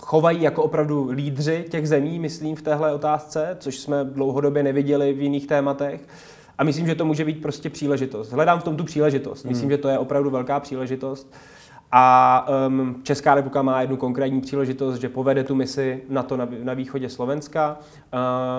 chovají 0.00 0.42
jako 0.42 0.62
opravdu 0.62 1.10
lídři 1.10 1.64
těch 1.70 1.88
zemí, 1.88 2.18
myslím, 2.18 2.56
v 2.56 2.62
téhle 2.62 2.94
otázce, 2.94 3.56
což 3.60 3.78
jsme 3.78 4.04
dlouhodobě 4.04 4.62
neviděli 4.62 5.12
v 5.12 5.20
jiných 5.20 5.46
tématech. 5.46 6.00
A 6.58 6.64
myslím, 6.64 6.86
že 6.86 6.94
to 6.94 7.04
může 7.04 7.24
být 7.24 7.42
prostě 7.42 7.70
příležitost. 7.70 8.32
Hledám 8.32 8.60
v 8.60 8.64
tom 8.64 8.76
tu 8.76 8.84
příležitost. 8.84 9.44
Myslím, 9.44 9.64
hmm. 9.64 9.70
že 9.70 9.78
to 9.78 9.88
je 9.88 9.98
opravdu 9.98 10.30
velká 10.30 10.60
příležitost. 10.60 11.34
A 11.92 12.46
um, 12.68 13.00
Česká 13.02 13.34
republika 13.34 13.62
má 13.62 13.80
jednu 13.80 13.96
konkrétní 13.96 14.40
příležitost, 14.40 14.96
že 14.96 15.08
povede 15.08 15.44
tu 15.44 15.54
misi 15.54 16.02
na 16.08 16.22
to 16.22 16.36
na, 16.36 16.48
na 16.62 16.74
východě 16.74 17.08
Slovenska 17.08 17.78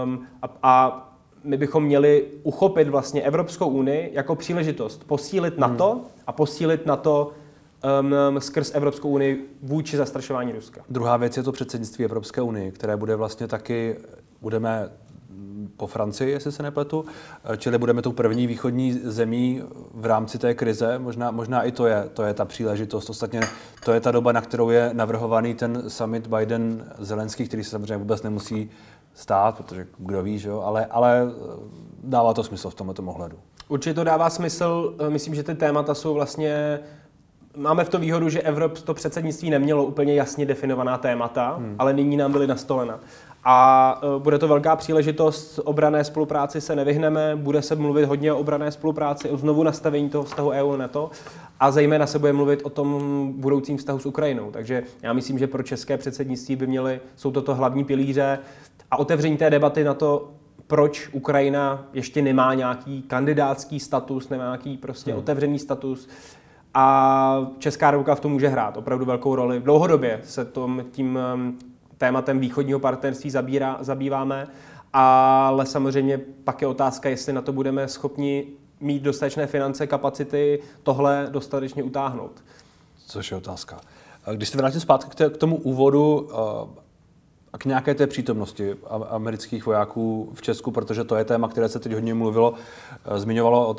um, 0.04 0.28
a, 0.42 0.50
a 0.64 1.08
my 1.44 1.58
bychom 1.58 1.84
měli 1.84 2.28
uchopit 2.44 2.88
vlastně 2.88 3.22
Evropskou 3.22 3.68
unii 3.68 4.10
jako 4.14 4.36
příležitost 4.36 5.04
posílit 5.04 5.54
hmm. 5.54 5.62
NATO 5.62 6.02
a 6.28 6.32
posílit 6.32 6.86
NATO 6.86 7.32
um, 8.02 8.42
skrz 8.42 8.76
Evropskou 8.76 9.10
unii 9.10 9.58
vůči 9.62 9.98
zastrašování 9.98 10.52
Ruska. 10.52 10.82
Druhá 10.90 11.18
věc 11.18 11.38
je 11.38 11.44
to 11.44 11.52
předsednictví 11.52 12.06
Evropské 12.06 12.42
unie, 12.42 12.72
které 12.72 12.98
bude 12.98 13.16
vlastně 13.16 13.48
taky, 13.48 13.98
budeme 14.42 14.90
po 15.78 15.88
Francii, 15.88 16.32
jestli 16.32 16.52
se 16.52 16.64
nepletu. 16.64 17.06
Čili 17.58 17.78
budeme 17.78 18.02
tou 18.02 18.12
první 18.12 18.48
východní 18.48 18.94
zemí 19.04 19.64
v 19.94 20.06
rámci 20.06 20.38
té 20.38 20.54
krize. 20.54 21.00
Možná, 21.00 21.32
možná 21.32 21.64
i 21.64 21.72
to 21.72 21.88
je, 21.88 22.10
to 22.14 22.24
je 22.24 22.34
ta 22.34 22.46
příležitost. 22.46 23.10
Ostatně 23.10 23.42
to 23.86 23.92
je 23.94 24.00
ta 24.00 24.12
doba, 24.12 24.32
na 24.32 24.42
kterou 24.42 24.70
je 24.70 24.90
navrhovaný 24.94 25.54
ten 25.54 25.90
summit 25.90 26.28
Biden-Zelenský, 26.28 27.48
který 27.48 27.64
se 27.64 27.70
samozřejmě 27.70 27.98
vůbec 27.98 28.24
nemusí 28.24 28.70
stát, 29.14 29.58
protože 29.58 29.88
kdo 29.98 30.24
ví, 30.24 30.40
že 30.40 30.50
jo? 30.50 30.62
Ale, 30.62 30.86
ale 30.86 31.22
dává 32.04 32.34
to 32.34 32.44
smysl 32.44 32.70
v 32.70 32.76
tomto 32.76 33.04
ohledu. 33.04 33.38
Určitě 33.68 33.94
to 33.94 34.04
dává 34.04 34.30
smysl. 34.30 34.96
Myslím, 35.10 35.36
že 35.36 35.44
ty 35.44 35.56
témata 35.56 35.94
jsou 35.94 36.14
vlastně 36.14 36.80
Máme 37.58 37.84
v 37.84 37.90
to 37.90 38.00
výhodu, 38.00 38.30
že 38.30 38.42
Evrop 38.42 38.80
to 38.80 38.94
předsednictví 38.94 39.50
nemělo 39.50 39.84
úplně 39.84 40.14
jasně 40.14 40.46
definovaná 40.46 40.98
témata, 40.98 41.56
hmm. 41.58 41.76
ale 41.80 41.94
nyní 41.94 42.18
nám 42.18 42.32
byly 42.32 42.48
nastolena. 42.48 43.00
A 43.44 44.02
e, 44.16 44.20
bude 44.20 44.40
to 44.40 44.48
velká 44.48 44.76
příležitost, 44.76 45.60
obrané 45.64 46.04
spolupráci 46.04 46.62
se 46.62 46.76
nevyhneme, 46.76 47.36
bude 47.36 47.62
se 47.62 47.76
mluvit 47.76 48.06
hodně 48.06 48.34
o 48.34 48.38
obrané 48.38 48.72
spolupráci, 48.72 49.30
o 49.30 49.38
znovu 49.38 49.64
nastavení 49.64 50.10
toho 50.10 50.24
vztahu 50.24 50.50
EU-NATO 50.50 51.12
a 51.60 51.72
zejména 51.72 52.08
se 52.08 52.20
bude 52.20 52.34
mluvit 52.34 52.62
o 52.64 52.70
tom 52.70 53.02
budoucím 53.36 53.78
vztahu 53.78 54.00
s 54.00 54.06
Ukrajinou. 54.06 54.52
Takže 54.52 54.84
já 55.02 55.14
myslím, 55.14 55.40
že 55.40 55.48
pro 55.48 55.64
české 55.64 55.98
předsednictví 55.98 56.56
by 56.56 56.68
měly, 56.68 57.00
jsou 57.16 57.32
toto 57.32 57.56
hlavní 57.56 57.84
pilíře 57.84 58.40
a 58.92 59.00
otevření 59.00 59.38
té 59.38 59.50
debaty 59.50 59.84
na 59.84 59.94
to, 59.94 60.32
proč 60.68 61.10
Ukrajina 61.12 61.86
ještě 61.94 62.22
nemá 62.22 62.54
nějaký 62.54 63.02
kandidátský 63.02 63.80
status, 63.80 64.30
nemá 64.30 64.44
nějaký 64.44 64.78
prostě 64.78 65.12
hmm. 65.12 65.20
otevřený 65.20 65.60
status, 65.60 66.10
a 66.74 67.48
Česká 67.60 67.92
republika 67.92 68.16
v 68.16 68.20
tom 68.20 68.32
může 68.32 68.48
hrát 68.48 68.78
opravdu 68.78 69.06
velkou 69.06 69.36
roli. 69.36 69.60
Dlouhodobě 69.60 70.22
se 70.24 70.46
tom, 70.46 70.84
tím 70.92 71.20
tématem 71.98 72.40
východního 72.40 72.80
partnerství 72.80 73.30
zabírá, 73.30 73.78
zabýváme, 73.80 74.48
ale 74.94 75.66
samozřejmě 75.66 76.18
pak 76.18 76.62
je 76.62 76.68
otázka, 76.68 77.10
jestli 77.10 77.34
na 77.34 77.42
to 77.42 77.54
budeme 77.54 77.88
schopni 77.88 78.48
mít 78.80 79.04
dostatečné 79.04 79.48
finance, 79.48 79.88
kapacity, 79.88 80.60
tohle 80.84 81.28
dostatečně 81.32 81.84
utáhnout. 81.84 82.44
Což 83.08 83.32
je 83.32 83.38
otázka. 83.38 83.82
Když 84.36 84.50
se 84.50 84.58
vrátím 84.58 84.82
zpátky 84.82 85.30
k 85.30 85.38
tomu 85.38 85.56
úvodu, 85.56 86.30
k 87.58 87.66
nějaké 87.66 87.96
té 87.96 88.08
přítomnosti 88.08 88.76
amerických 89.10 89.66
vojáků 89.66 90.32
v 90.34 90.42
Česku, 90.42 90.72
protože 90.72 91.04
to 91.04 91.16
je 91.16 91.26
téma, 91.26 91.48
které 91.48 91.70
se 91.70 91.80
teď 91.80 91.94
hodně 91.94 92.14
mluvilo. 92.14 92.54
Eh, 93.06 93.20
zmiňovalo, 93.20 93.74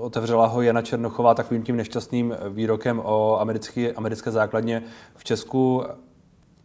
otevřela 0.00 0.46
ho 0.46 0.62
Jana 0.62 0.82
Černochová 0.82 1.34
takovým 1.34 1.62
tím 1.62 1.76
nešťastným 1.76 2.36
výrokem 2.48 3.00
o 3.04 3.40
americké, 3.40 3.92
americké 3.92 4.30
základně 4.30 4.82
v 5.16 5.24
Česku. 5.24 5.84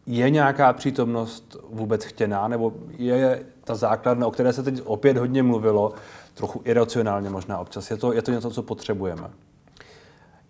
Je 0.05 0.29
nějaká 0.29 0.73
přítomnost 0.73 1.57
vůbec 1.69 2.03
chtěná, 2.03 2.47
nebo 2.47 2.73
je 2.97 3.45
ta 3.63 3.75
základna, 3.75 4.27
o 4.27 4.31
které 4.31 4.53
se 4.53 4.63
teď 4.63 4.81
opět 4.85 5.17
hodně 5.17 5.43
mluvilo, 5.43 5.93
trochu 6.33 6.61
iracionálně 6.65 7.29
možná 7.29 7.57
občas? 7.57 7.91
Je 7.91 7.97
to, 7.97 8.13
je 8.13 8.21
to 8.21 8.31
něco, 8.31 8.51
co 8.51 8.63
potřebujeme? 8.63 9.29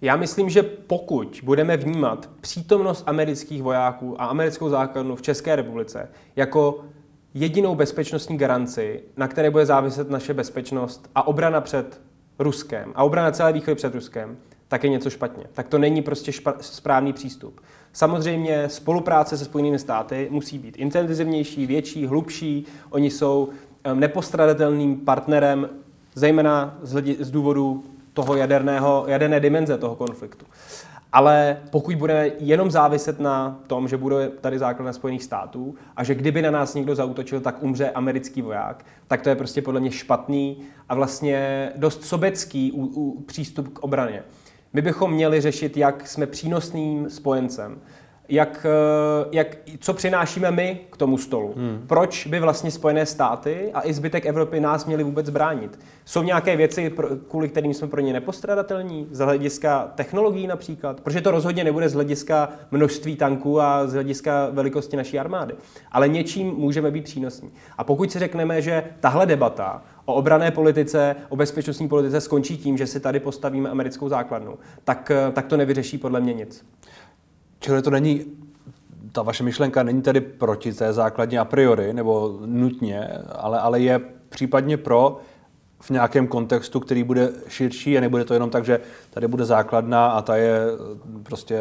Já 0.05 0.15
myslím, 0.15 0.49
že 0.49 0.63
pokud 0.63 1.39
budeme 1.43 1.77
vnímat 1.77 2.29
přítomnost 2.41 3.03
amerických 3.07 3.63
vojáků 3.63 4.21
a 4.21 4.25
americkou 4.25 4.69
základnu 4.69 5.15
v 5.15 5.21
České 5.21 5.55
republice 5.55 6.09
jako 6.35 6.85
jedinou 7.33 7.75
bezpečnostní 7.75 8.37
garanci, 8.37 9.03
na 9.17 9.27
které 9.27 9.49
bude 9.49 9.65
záviset 9.65 10.09
naše 10.09 10.33
bezpečnost 10.33 11.09
a 11.15 11.27
obrana 11.27 11.61
před 11.61 12.01
Ruskem 12.39 12.91
a 12.95 13.03
obrana 13.03 13.31
celé 13.31 13.53
východy 13.53 13.75
před 13.75 13.95
Ruskem, 13.95 14.37
tak 14.67 14.83
je 14.83 14.89
něco 14.89 15.09
špatně. 15.09 15.43
Tak 15.53 15.67
to 15.67 15.77
není 15.77 16.01
prostě 16.01 16.31
špa- 16.31 16.55
správný 16.59 17.13
přístup. 17.13 17.61
Samozřejmě 17.93 18.69
spolupráce 18.69 19.37
se 19.37 19.45
Spojenými 19.45 19.79
státy 19.79 20.27
musí 20.31 20.59
být 20.59 20.77
intenzivnější, 20.77 21.65
větší, 21.65 22.05
hlubší. 22.05 22.65
Oni 22.89 23.11
jsou 23.11 23.49
nepostradatelným 23.93 24.97
partnerem, 24.97 25.69
zejména 26.15 26.77
z, 26.81 26.93
hledi- 26.95 27.17
z 27.19 27.31
důvodu 27.31 27.83
toho 28.15 28.35
jaderného, 28.35 29.05
jaderné 29.07 29.39
dimenze 29.39 29.77
toho 29.77 29.95
konfliktu. 29.95 30.45
Ale 31.11 31.57
pokud 31.69 31.95
budeme 31.95 32.31
jenom 32.39 32.71
záviset 32.71 33.19
na 33.19 33.59
tom, 33.67 33.87
že 33.87 33.97
bude 33.97 34.29
tady 34.29 34.59
základna 34.59 34.93
Spojených 34.93 35.23
států 35.23 35.75
a 35.95 36.03
že 36.03 36.15
kdyby 36.15 36.41
na 36.41 36.51
nás 36.51 36.73
někdo 36.73 36.95
zautočil, 36.95 37.41
tak 37.41 37.63
umře 37.63 37.89
americký 37.89 38.41
voják, 38.41 38.85
tak 39.07 39.21
to 39.21 39.29
je 39.29 39.35
prostě 39.35 39.61
podle 39.61 39.79
mě 39.79 39.91
špatný 39.91 40.61
a 40.89 40.95
vlastně 40.95 41.71
dost 41.75 42.03
sobecký 42.03 42.71
u, 42.71 42.85
u, 42.85 43.21
přístup 43.21 43.73
k 43.73 43.79
obraně. 43.79 44.23
My 44.73 44.81
bychom 44.81 45.11
měli 45.11 45.41
řešit, 45.41 45.77
jak 45.77 46.07
jsme 46.07 46.27
přínosným 46.27 47.09
spojencem, 47.09 47.81
jak, 48.29 48.65
eh, 48.69 49.27
jak, 49.31 49.57
co 49.79 49.93
přinášíme 49.93 50.51
my 50.51 50.79
k 50.89 50.97
tomu 50.97 51.17
stolu. 51.17 51.53
Hmm. 51.57 51.83
Proč 51.87 52.27
by 52.27 52.39
vlastně 52.39 52.71
Spojené 52.71 53.05
státy 53.05 53.71
a 53.73 53.87
i 53.87 53.93
zbytek 53.93 54.25
Evropy 54.25 54.59
nás 54.59 54.85
měli 54.85 55.03
vůbec 55.03 55.29
bránit? 55.29 55.79
Jsou 56.05 56.23
nějaké 56.23 56.55
věci, 56.55 56.93
kvůli 57.27 57.49
kterým 57.49 57.73
jsme 57.73 57.87
pro 57.87 58.01
ně 58.01 58.13
nepostradatelní? 58.13 59.07
Z 59.11 59.19
hlediska 59.19 59.91
technologií 59.95 60.47
například? 60.47 61.01
Protože 61.01 61.21
to 61.21 61.31
rozhodně 61.31 61.63
nebude 61.63 61.89
z 61.89 61.93
hlediska 61.93 62.49
množství 62.71 63.15
tanků 63.15 63.61
a 63.61 63.87
z 63.87 63.93
hlediska 63.93 64.49
velikosti 64.51 64.97
naší 64.97 65.19
armády. 65.19 65.53
Ale 65.91 66.07
něčím 66.07 66.47
můžeme 66.47 66.91
být 66.91 67.03
přínosní. 67.03 67.51
A 67.77 67.83
pokud 67.83 68.11
si 68.11 68.19
řekneme, 68.19 68.61
že 68.61 68.83
tahle 68.99 69.25
debata 69.25 69.81
o 70.05 70.13
obrané 70.13 70.51
politice, 70.51 71.15
o 71.29 71.35
bezpečnostní 71.35 71.87
politice 71.87 72.21
skončí 72.21 72.57
tím, 72.57 72.77
že 72.77 72.87
si 72.87 72.99
tady 72.99 73.19
postavíme 73.19 73.69
americkou 73.69 74.09
základnu, 74.09 74.57
tak, 74.83 75.11
eh, 75.11 75.31
tak 75.31 75.45
to 75.45 75.57
nevyřeší 75.57 75.97
podle 75.97 76.19
mě 76.19 76.33
nic. 76.33 76.65
Čili 77.65 77.81
to 77.81 77.89
není, 77.89 78.25
ta 79.11 79.21
vaše 79.21 79.43
myšlenka 79.43 79.83
není 79.83 80.01
tedy 80.01 80.21
proti 80.21 80.73
té 80.73 80.93
základně 80.93 81.39
a 81.39 81.45
priori, 81.45 81.93
nebo 81.93 82.39
nutně, 82.45 83.07
ale, 83.31 83.59
ale 83.59 83.79
je 83.79 84.01
případně 84.29 84.77
pro 84.77 85.19
v 85.81 85.89
nějakém 85.89 86.27
kontextu, 86.27 86.79
který 86.79 87.03
bude 87.03 87.29
širší 87.47 87.97
a 87.97 88.01
nebude 88.01 88.25
to 88.25 88.33
jenom 88.33 88.49
tak, 88.49 88.65
že 88.65 88.79
tady 89.09 89.27
bude 89.27 89.45
základna 89.45 90.07
a 90.07 90.21
ta 90.21 90.35
je 90.35 90.59
prostě 91.23 91.59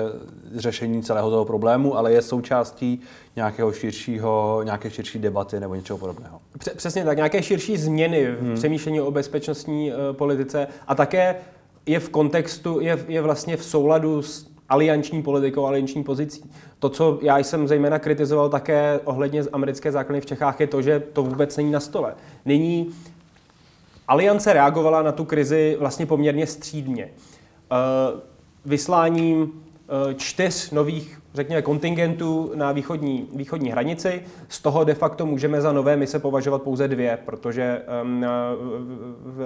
řešení 0.54 1.02
celého 1.02 1.30
toho 1.30 1.44
problému, 1.44 1.96
ale 1.96 2.12
je 2.12 2.22
součástí 2.22 3.00
nějakého 3.36 3.72
širšího, 3.72 4.60
nějaké 4.64 4.90
širší 4.90 5.18
debaty 5.18 5.60
nebo 5.60 5.74
něčeho 5.74 5.98
podobného. 5.98 6.40
Přesně 6.76 7.04
tak, 7.04 7.16
nějaké 7.16 7.42
širší 7.42 7.76
změny 7.76 8.26
v 8.26 8.40
hmm. 8.40 8.54
přemýšlení 8.54 9.00
o 9.00 9.10
bezpečnostní 9.10 9.92
uh, 9.92 10.16
politice 10.16 10.66
a 10.86 10.94
také 10.94 11.36
je 11.86 12.00
v 12.00 12.08
kontextu, 12.08 12.80
je, 12.80 13.04
je 13.08 13.22
vlastně 13.22 13.56
v 13.56 13.64
souladu 13.64 14.22
s 14.22 14.53
alianční 14.68 15.22
politikou, 15.22 15.66
alianční 15.66 16.04
pozicí. 16.04 16.50
To, 16.78 16.88
co 16.88 17.18
já 17.22 17.38
jsem 17.38 17.68
zejména 17.68 17.98
kritizoval 17.98 18.48
také 18.48 19.00
ohledně 19.04 19.42
americké 19.52 19.92
základny 19.92 20.20
v 20.20 20.26
Čechách, 20.26 20.60
je 20.60 20.66
to, 20.66 20.82
že 20.82 21.02
to 21.12 21.22
vůbec 21.22 21.56
není 21.56 21.70
na 21.70 21.80
stole. 21.80 22.14
Nyní 22.44 22.90
Aliance 24.08 24.52
reagovala 24.52 25.02
na 25.02 25.12
tu 25.12 25.24
krizi 25.24 25.76
vlastně 25.80 26.06
poměrně 26.06 26.46
střídně. 26.46 27.04
Eh, 27.04 28.20
vysláním 28.64 29.63
čtyř 30.16 30.70
nových 30.70 31.20
řekněme, 31.34 31.62
kontingentů 31.62 32.52
na 32.54 32.72
východní, 32.72 33.28
východní 33.34 33.70
hranici. 33.70 34.22
Z 34.48 34.62
toho 34.62 34.84
de 34.84 34.94
facto 34.94 35.26
můžeme 35.26 35.60
za 35.60 35.72
nové 35.72 35.96
mise 35.96 36.18
považovat 36.18 36.62
pouze 36.62 36.88
dvě, 36.88 37.18
protože 37.24 37.82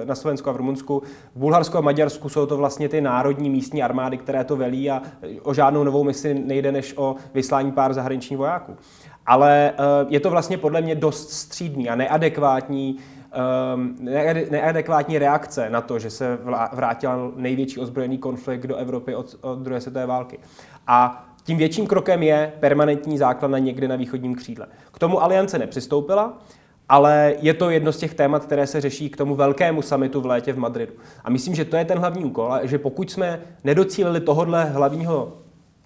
na 0.05 0.15
Slovensku 0.15 0.51
a 0.51 0.53
v 0.53 0.57
Rumunsku, 0.57 1.03
v 1.35 1.39
Bulharsku 1.39 1.79
a 1.79 1.81
Maďarsku 1.81 2.29
jsou 2.29 2.47
to 2.47 2.57
vlastně 2.57 2.89
ty 2.89 3.01
národní 3.01 3.51
místní 3.51 3.83
armády, 3.83 4.17
které 4.17 4.45
to 4.45 4.57
velí 4.57 4.91
a 4.91 5.03
o 5.43 5.55
žádnou 5.55 5.85
novou 5.85 6.05
misi 6.05 6.35
nejde 6.35 6.73
než 6.73 6.95
o 6.97 7.17
vyslání 7.35 7.73
pár 7.73 7.95
zahraničních 7.95 8.39
vojáků. 8.39 8.77
Ale 9.27 9.73
uh, 9.79 10.13
je 10.13 10.21
to 10.21 10.31
vlastně 10.31 10.59
podle 10.59 10.81
mě 10.81 10.95
dost 10.95 11.31
střídný 11.31 11.89
a 11.89 11.95
neadekvátní 11.95 12.99
neadekvátní 14.51 15.19
reakce 15.19 15.71
na 15.71 15.81
to, 15.81 15.99
že 15.99 16.11
se 16.11 16.39
vrátil 16.73 17.33
největší 17.37 17.81
ozbrojený 17.81 18.19
konflikt 18.19 18.67
do 18.67 18.77
Evropy 18.77 19.15
od, 19.15 19.37
od 19.41 19.59
druhé 19.59 19.81
světové 19.81 20.07
války. 20.07 20.39
A 20.87 21.29
tím 21.45 21.59
větším 21.59 21.87
krokem 21.87 22.23
je 22.23 22.53
permanentní 22.61 23.19
základna 23.19 23.59
někde 23.59 23.89
na 23.89 23.97
východním 23.97 24.35
křídle. 24.35 24.67
K 24.93 24.99
tomu 24.99 25.23
aliance 25.23 25.59
nepřistoupila, 25.59 26.39
ale 26.89 27.35
je 27.41 27.55
to 27.55 27.71
jedno 27.71 27.93
z 27.93 27.97
těch 27.97 28.15
témat, 28.15 28.45
které 28.45 28.67
se 28.67 28.81
řeší 28.81 29.11
k 29.11 29.17
tomu 29.17 29.35
velkému 29.35 29.83
samitu 29.83 30.21
v 30.21 30.27
létě 30.27 30.53
v 30.53 30.59
Madridu. 30.59 30.93
A 31.25 31.31
myslím, 31.31 31.55
že 31.55 31.65
to 31.65 31.77
je 31.77 31.85
ten 31.85 31.99
hlavní 31.99 32.25
úkol, 32.25 32.53
že 32.63 32.79
pokud 32.79 33.11
jsme 33.11 33.41
nedocílili 33.65 34.21
tohodle 34.21 34.65
hlavního 34.65 35.33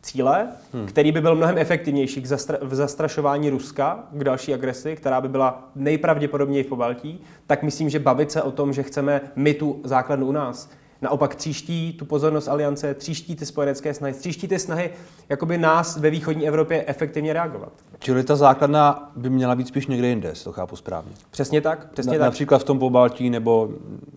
cíle, 0.03 0.49
hmm. 0.73 0.87
který 0.87 1.13
by 1.13 1.21
byl 1.21 1.35
mnohem 1.35 1.59
efektivnější 1.59 2.23
k 2.23 2.27
zastra- 2.27 2.59
v 2.61 2.75
zastrašování 2.75 3.51
Ruska 3.51 4.05
k 4.13 4.25
další 4.25 4.55
agresi, 4.55 4.97
která 4.97 5.21
by 5.21 5.29
byla 5.29 5.71
nejpravděpodobněji 5.75 6.65
v 6.65 6.67
Pobaltí, 6.67 7.21
tak 7.47 7.63
myslím, 7.63 7.89
že 7.89 7.99
bavit 7.99 8.33
se 8.33 8.43
o 8.43 8.51
tom, 8.51 8.73
že 8.73 8.83
chceme 8.83 9.21
my 9.37 9.55
tu 9.55 9.81
základnu 9.85 10.27
u 10.27 10.33
nás, 10.33 10.71
naopak 11.03 11.35
tříští 11.35 11.93
tu 11.93 12.05
pozornost 12.05 12.49
aliance, 12.49 12.95
tříští 12.95 13.37
ty 13.37 13.47
spojenecké 13.47 13.95
snahy, 13.95 14.15
tříští 14.15 14.49
ty 14.49 14.59
snahy 14.59 14.91
jakoby 15.29 15.59
nás 15.59 15.97
ve 15.97 16.11
východní 16.11 16.49
Evropě 16.49 16.85
efektivně 16.87 17.33
reagovat. 17.33 17.73
Čili 17.99 18.25
ta 18.25 18.37
základna 18.37 19.13
by 19.17 19.31
měla 19.31 19.55
být 19.55 19.69
spíš 19.69 19.87
někde 19.87 20.09
jinde, 20.09 20.33
to 20.45 20.53
chápu 20.53 20.77
správně. 20.77 21.13
Přesně 21.31 21.61
tak, 21.61 21.93
přesně 21.93 22.13
Na, 22.13 22.19
tak. 22.19 22.25
Například 22.27 22.59
v 22.59 22.65
tom 22.65 22.79
Pobaltí, 22.79 23.31
nebo 23.31 23.71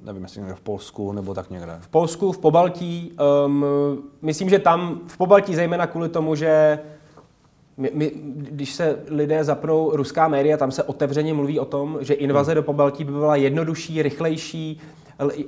nevím, 0.03 0.23
jestli 0.23 0.41
někde 0.41 0.55
v 0.55 0.61
Polsku, 0.61 1.11
nebo 1.11 1.33
tak 1.33 1.49
někde. 1.49 1.77
V 1.79 1.87
Polsku, 1.87 2.31
v 2.31 2.37
Pobaltí, 2.37 3.11
um, 3.45 3.65
myslím, 4.21 4.49
že 4.49 4.59
tam 4.59 4.99
v 5.07 5.17
Pobaltí 5.17 5.55
zejména 5.55 5.87
kvůli 5.87 6.09
tomu, 6.09 6.35
že 6.35 6.79
my, 7.77 7.91
my, 7.93 8.11
když 8.35 8.73
se 8.73 8.99
lidé 9.07 9.43
zapnou 9.43 9.95
ruská 9.95 10.27
média, 10.27 10.57
tam 10.57 10.71
se 10.71 10.83
otevřeně 10.83 11.33
mluví 11.33 11.59
o 11.59 11.65
tom, 11.65 11.97
že 12.01 12.13
invaze 12.13 12.51
hmm. 12.51 12.55
do 12.55 12.63
Pobaltí 12.63 13.03
by 13.03 13.11
byla 13.11 13.35
jednodušší, 13.35 14.01
rychlejší, 14.01 14.81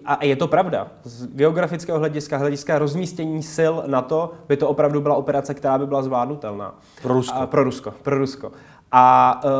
a 0.05 0.25
je 0.25 0.35
to 0.35 0.47
pravda. 0.47 0.87
Z 1.03 1.27
geografického 1.27 1.99
hlediska, 1.99 2.37
hlediska 2.37 2.79
rozmístění 2.79 3.43
sil 3.55 3.73
na 3.87 4.01
to, 4.01 4.31
by 4.47 4.57
to 4.57 4.69
opravdu 4.69 5.01
byla 5.01 5.15
operace, 5.15 5.53
která 5.53 5.77
by 5.77 5.87
byla 5.87 6.01
zvládnutelná. 6.01 6.79
Pro 7.01 7.13
Rusko. 7.13 7.37
A, 7.37 7.47
pro 7.47 7.63
Rusko, 7.63 7.93
pro 8.01 8.17
Rusko. 8.17 8.51
A 8.91 9.41
uh, 9.43 9.51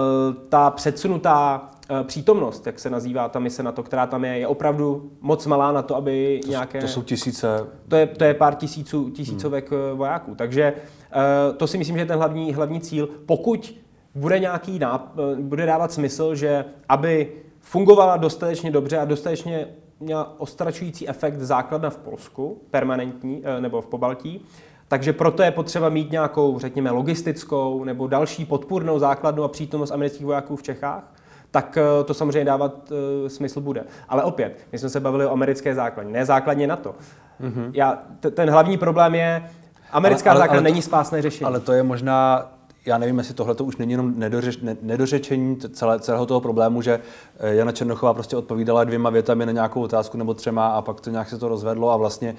ta 0.50 0.72
předsunutá 0.72 1.70
uh, 1.91 2.04
přítomnost, 2.04 2.65
jak 2.65 2.80
se 2.80 2.89
nazývá 2.89 3.30
ta 3.30 3.39
mise 3.39 3.63
na 3.63 3.72
to, 3.72 3.84
která 3.84 4.08
tam 4.08 4.26
je, 4.26 4.38
je 4.38 4.48
opravdu 4.48 5.12
moc 5.22 5.46
malá 5.46 5.72
na 5.72 5.82
to, 5.82 5.96
aby 5.96 6.39
to, 6.43 6.50
nějaké... 6.50 6.82
To 6.82 6.88
jsou 6.88 7.02
tisíce... 7.02 7.67
To 7.88 7.96
je, 7.96 8.08
to 8.08 8.24
je 8.24 8.34
pár 8.34 8.56
tisíců, 8.56 9.10
tisícovek 9.10 9.72
hmm. 9.72 9.98
vojáků. 9.98 10.36
Takže 10.36 10.74
uh, 10.74 11.58
to 11.58 11.67
si 11.67 11.78
myslím, 11.78 11.96
že 11.96 12.02
je 12.02 12.06
ten 12.06 12.17
hlavní, 12.17 12.54
hlavní 12.54 12.82
cíl. 12.82 13.10
Pokud 13.26 13.74
bude 14.15 14.39
nějaký 14.39 14.80
náp- 14.80 15.36
bude 15.39 15.65
dávat 15.65 15.91
smysl, 15.91 16.36
že 16.36 16.65
aby 16.89 17.32
fungovala 17.60 18.17
dostatečně 18.17 18.72
dobře 18.72 18.98
a 18.98 19.06
dostatečně 19.06 19.67
měla 19.99 20.39
ostračující 20.39 21.10
efekt 21.10 21.39
základna 21.39 21.89
v 21.89 21.97
Polsku, 21.97 22.62
permanentní, 22.71 23.41
eh, 23.43 23.62
nebo 23.62 23.81
v 23.81 23.88
Pobaltí, 23.88 24.45
takže 24.88 25.13
proto 25.13 25.43
je 25.43 25.51
potřeba 25.51 25.89
mít 25.89 26.12
nějakou, 26.12 26.60
řekněme, 26.60 26.91
logistickou 26.91 27.83
nebo 27.83 28.07
další 28.07 28.45
podpůrnou 28.45 28.99
základnu 28.99 29.43
a 29.43 29.47
přítomnost 29.47 29.91
amerických 29.91 30.25
vojáků 30.25 30.55
v 30.55 30.63
Čechách, 30.63 31.13
tak 31.51 31.77
eh, 31.77 32.03
to 32.03 32.13
samozřejmě 32.13 32.45
dávat 32.45 32.91
uh, 32.91 33.27
smysl 33.27 33.62
bude. 33.62 33.83
Ale 34.10 34.23
opět, 34.23 34.57
my 34.71 34.77
jsme 34.77 34.89
se 34.89 34.99
bavili 34.99 35.25
o 35.25 35.31
americké 35.31 35.75
základně, 35.75 36.13
ne 36.13 36.25
základně 36.25 36.67
NATO. 36.67 36.95
Mm-hmm. 37.41 37.69
Já, 37.73 37.99
t- 38.19 38.31
ten 38.31 38.49
hlavní 38.49 38.77
problém 38.77 39.15
je, 39.15 39.49
americká 39.91 40.31
ale, 40.31 40.38
ale, 40.38 40.39
základna 40.39 40.60
ale 40.60 40.69
to, 40.69 40.73
není 40.73 40.81
spásné 40.81 41.21
řešení. 41.21 41.45
Ale 41.45 41.60
to 41.60 41.71
je 41.73 41.83
možná 41.83 42.51
já 42.88 42.97
nevím, 42.97 43.17
jestli 43.17 43.34
tohle 43.34 43.56
to 43.56 43.65
už 43.65 43.78
není 43.78 43.91
jenom 43.91 44.13
nedořeš, 44.19 44.58
ne, 44.58 44.78
nedořečení 44.82 45.58
celé, 45.58 46.00
celého 46.00 46.26
toho 46.26 46.41
problému, 46.41 46.82
že 46.82 47.00
eh, 47.39 47.56
Jana 47.56 47.71
Černochová 47.71 48.13
prostě 48.13 48.38
odpovídala 48.38 48.84
dvěma 48.84 49.10
větami 49.10 49.45
na 49.45 49.52
nějakou 49.52 49.82
otázku 49.82 50.17
nebo 50.17 50.34
třema 50.34 50.67
a 50.67 50.82
pak 50.82 51.02
to 51.02 51.10
nějak 51.10 51.30
se 51.30 51.38
to 51.38 51.47
rozvedlo 51.47 51.91
a 51.91 51.97
vlastně, 51.97 52.36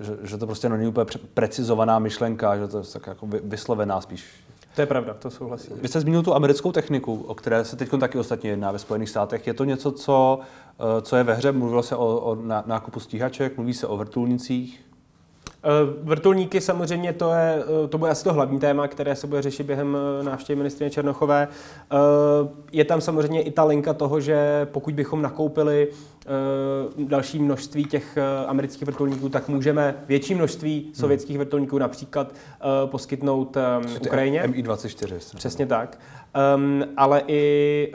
že, 0.00 0.16
že 0.22 0.36
to 0.36 0.46
prostě 0.46 0.68
není 0.68 0.86
úplně 0.86 1.06
precizovaná 1.34 1.98
myšlenka, 1.98 2.56
že 2.56 2.68
to 2.68 2.78
je 2.78 2.84
tak 2.92 3.06
jako 3.06 3.26
vyslovená 3.42 4.00
spíš. 4.00 4.24
To 4.74 4.80
je 4.80 4.86
pravda, 4.86 5.14
to 5.14 5.30
souhlasím. 5.30 5.76
Vy 5.82 5.88
jste 5.88 6.00
zmínil 6.00 6.22
tu 6.22 6.34
americkou 6.34 6.72
techniku, 6.72 7.24
o 7.26 7.34
které 7.34 7.64
se 7.64 7.76
teď 7.76 7.90
taky 8.00 8.18
ostatně 8.18 8.50
jedná 8.50 8.72
ve 8.72 8.78
Spojených 8.78 9.08
státech. 9.08 9.46
Je 9.46 9.54
to 9.54 9.64
něco, 9.64 9.92
co, 9.92 10.38
eh, 10.78 11.02
co 11.02 11.16
je 11.16 11.24
ve 11.24 11.34
hře? 11.34 11.52
Mluvilo 11.52 11.82
se 11.82 11.96
o, 11.96 12.20
o 12.20 12.36
nákupu 12.66 13.00
stíhaček, 13.00 13.56
mluví 13.56 13.74
se 13.74 13.86
o 13.86 13.96
vrtulnicích? 13.96 14.89
Eh, 15.64 15.68
vrtulníky 16.02 16.60
samozřejmě 16.60 17.12
to, 17.12 17.30
je, 17.32 17.64
eh, 17.84 17.88
to 17.88 17.98
bude 17.98 18.10
asi 18.10 18.24
to 18.24 18.32
hlavní 18.32 18.58
téma, 18.58 18.88
které 18.88 19.16
se 19.16 19.26
bude 19.26 19.42
řešit 19.42 19.62
během 19.62 19.96
eh, 20.20 20.24
návštěvy 20.24 20.56
ministrině 20.56 20.90
Černochové. 20.90 21.48
Je 22.72 22.84
tam 22.84 23.00
samozřejmě 23.00 23.42
i 23.42 23.50
ta 23.50 23.64
linka 23.64 23.94
toho, 23.94 24.20
že 24.20 24.68
pokud 24.72 24.94
bychom 24.94 25.22
nakoupili 25.22 25.88
další 26.98 27.38
množství 27.38 27.84
těch 27.84 28.18
amerických 28.46 28.86
vrtulníků, 28.86 29.28
tak 29.28 29.48
můžeme 29.48 29.94
větší 30.08 30.34
množství 30.34 30.82
hmm. 30.84 30.94
sovětských 30.94 31.38
vrtulníků 31.38 31.78
například 31.78 32.34
poskytnout 32.86 33.56
Ukrajině. 34.00 34.42
Mi-24. 34.46 35.36
Přesně 35.36 35.66
tak. 35.66 35.98
Um, 36.56 36.84
ale 36.96 37.22
i 37.26 37.92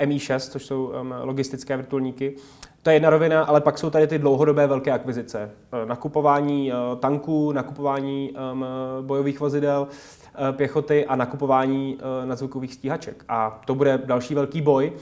uh, 0.00 0.06
Mi-6, 0.06 0.38
což 0.38 0.66
jsou 0.66 0.92
um, 1.00 1.14
logistické 1.22 1.76
vrtulníky. 1.76 2.36
To 2.84 2.90
je 2.90 2.96
jedna 2.96 3.10
rovina, 3.10 3.42
ale 3.42 3.60
pak 3.60 3.78
jsou 3.78 3.90
tady 3.90 4.06
ty 4.06 4.18
dlouhodobé 4.18 4.66
velké 4.66 4.92
akvizice. 4.92 5.50
Eh, 5.72 5.86
nakupování 5.86 6.72
eh, 6.72 6.76
tanků, 7.00 7.52
nakupování 7.52 8.32
um, 8.52 8.66
bojových 9.00 9.40
vozidel, 9.40 9.88
eh, 10.34 10.52
pěchoty 10.52 11.06
a 11.06 11.16
nakupování 11.16 11.98
nadzvukových 12.24 12.74
stíhaček. 12.74 13.24
A 13.28 13.60
to 13.64 13.74
bude 13.74 13.98
další 14.04 14.34
velký 14.34 14.60
boj. 14.60 14.92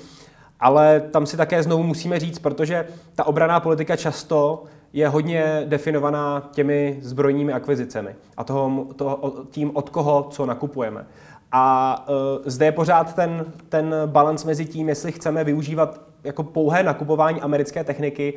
Ale 0.61 1.01
tam 1.01 1.27
si 1.27 1.37
také 1.37 1.63
znovu 1.63 1.83
musíme 1.83 2.19
říct, 2.21 2.39
protože 2.39 2.87
ta 3.15 3.25
obraná 3.25 3.61
politika 3.61 3.97
často 3.97 4.65
je 4.93 5.09
hodně 5.09 5.63
definovaná 5.67 6.49
těmi 6.53 6.99
zbrojními 7.03 7.53
akvizicemi 7.53 8.15
a 8.37 8.45
toho, 8.45 8.87
toho, 8.97 9.33
tím, 9.51 9.71
od 9.75 9.91
koho 9.91 10.27
co 10.31 10.47
nakupujeme. 10.47 11.07
A 11.53 11.97
uh, 12.09 12.15
zde 12.45 12.67
je 12.67 12.73
pořád 12.73 13.15
ten, 13.15 13.45
ten 13.69 13.95
balans 14.07 14.45
mezi 14.45 14.65
tím, 14.65 14.89
jestli 14.89 15.13
chceme 15.13 15.45
využívat 15.45 16.12
jako 16.25 16.43
pouhé 16.43 16.83
nakupování 16.83 17.41
americké 17.41 17.85
techniky 17.85 18.35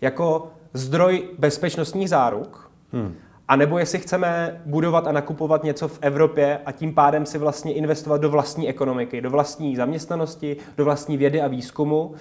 jako 0.00 0.48
zdroj 0.72 1.22
bezpečnostních 1.38 2.08
záruk, 2.08 2.70
hmm. 2.92 3.14
a 3.48 3.56
nebo 3.56 3.78
jestli 3.78 3.98
chceme 3.98 4.60
budovat 4.66 5.06
a 5.06 5.12
nakupovat 5.12 5.64
něco 5.64 5.88
v 5.88 5.98
Evropě 6.00 6.60
a 6.66 6.72
tím 6.72 6.94
pádem 6.94 7.26
si 7.26 7.38
vlastně 7.38 7.72
investovat 7.72 8.20
do 8.20 8.30
vlastní 8.30 8.68
ekonomiky, 8.68 9.20
do 9.20 9.30
vlastní 9.30 9.76
zaměstnanosti, 9.76 10.56
do 10.76 10.84
vlastní 10.84 11.16
vědy 11.16 11.42
a 11.42 11.48
výzkumu, 11.48 12.02
uh, 12.06 12.14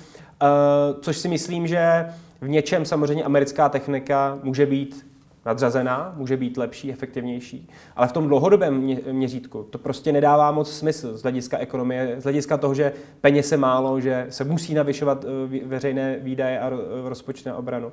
což 1.01 1.17
si 1.17 1.28
myslím, 1.28 1.67
že 1.67 2.06
v 2.41 2.49
něčem 2.49 2.86
samozřejmě 2.86 3.23
americká 3.23 3.69
technika 3.69 4.39
může 4.43 4.65
být 4.65 5.14
nadřazená, 5.45 6.13
může 6.17 6.38
být 6.38 6.58
lepší, 6.58 6.91
efektivnější, 6.91 7.69
ale 7.95 8.08
v 8.08 8.12
tom 8.12 8.27
dlouhodobém 8.27 8.97
měřítku 9.12 9.63
to 9.69 9.77
prostě 9.77 10.12
nedává 10.12 10.51
moc 10.51 10.71
smysl 10.77 11.17
z 11.17 11.21
hlediska 11.21 11.58
ekonomie, 11.58 12.15
z 12.19 12.23
hlediska 12.23 12.58
toho, 12.58 12.73
že 12.73 12.93
peněz 13.21 13.51
je 13.51 13.58
málo, 13.58 13.99
že 13.99 14.27
se 14.29 14.43
musí 14.43 14.73
navyšovat 14.73 15.25
eh, 15.25 15.65
veřejné 15.65 16.19
výdaje 16.19 16.60
a 16.60 16.71
rozpočet 17.03 17.45
na 17.45 17.55
obranu. 17.55 17.91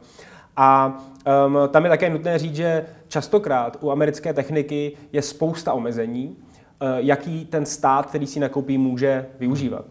A 0.56 0.98
um, 1.46 1.58
tam 1.68 1.84
je 1.84 1.90
také 1.90 2.10
nutné 2.10 2.38
říct, 2.38 2.56
že 2.56 2.86
častokrát 3.08 3.78
u 3.80 3.90
americké 3.90 4.32
techniky 4.34 4.92
je 5.12 5.22
spousta 5.22 5.72
omezení, 5.72 6.28
uh, 6.28 6.88
jaký 6.96 7.44
ten 7.44 7.66
stát, 7.66 8.06
který 8.06 8.26
si 8.26 8.40
nakoupí, 8.40 8.78
může 8.78 9.26
využívat 9.38 9.84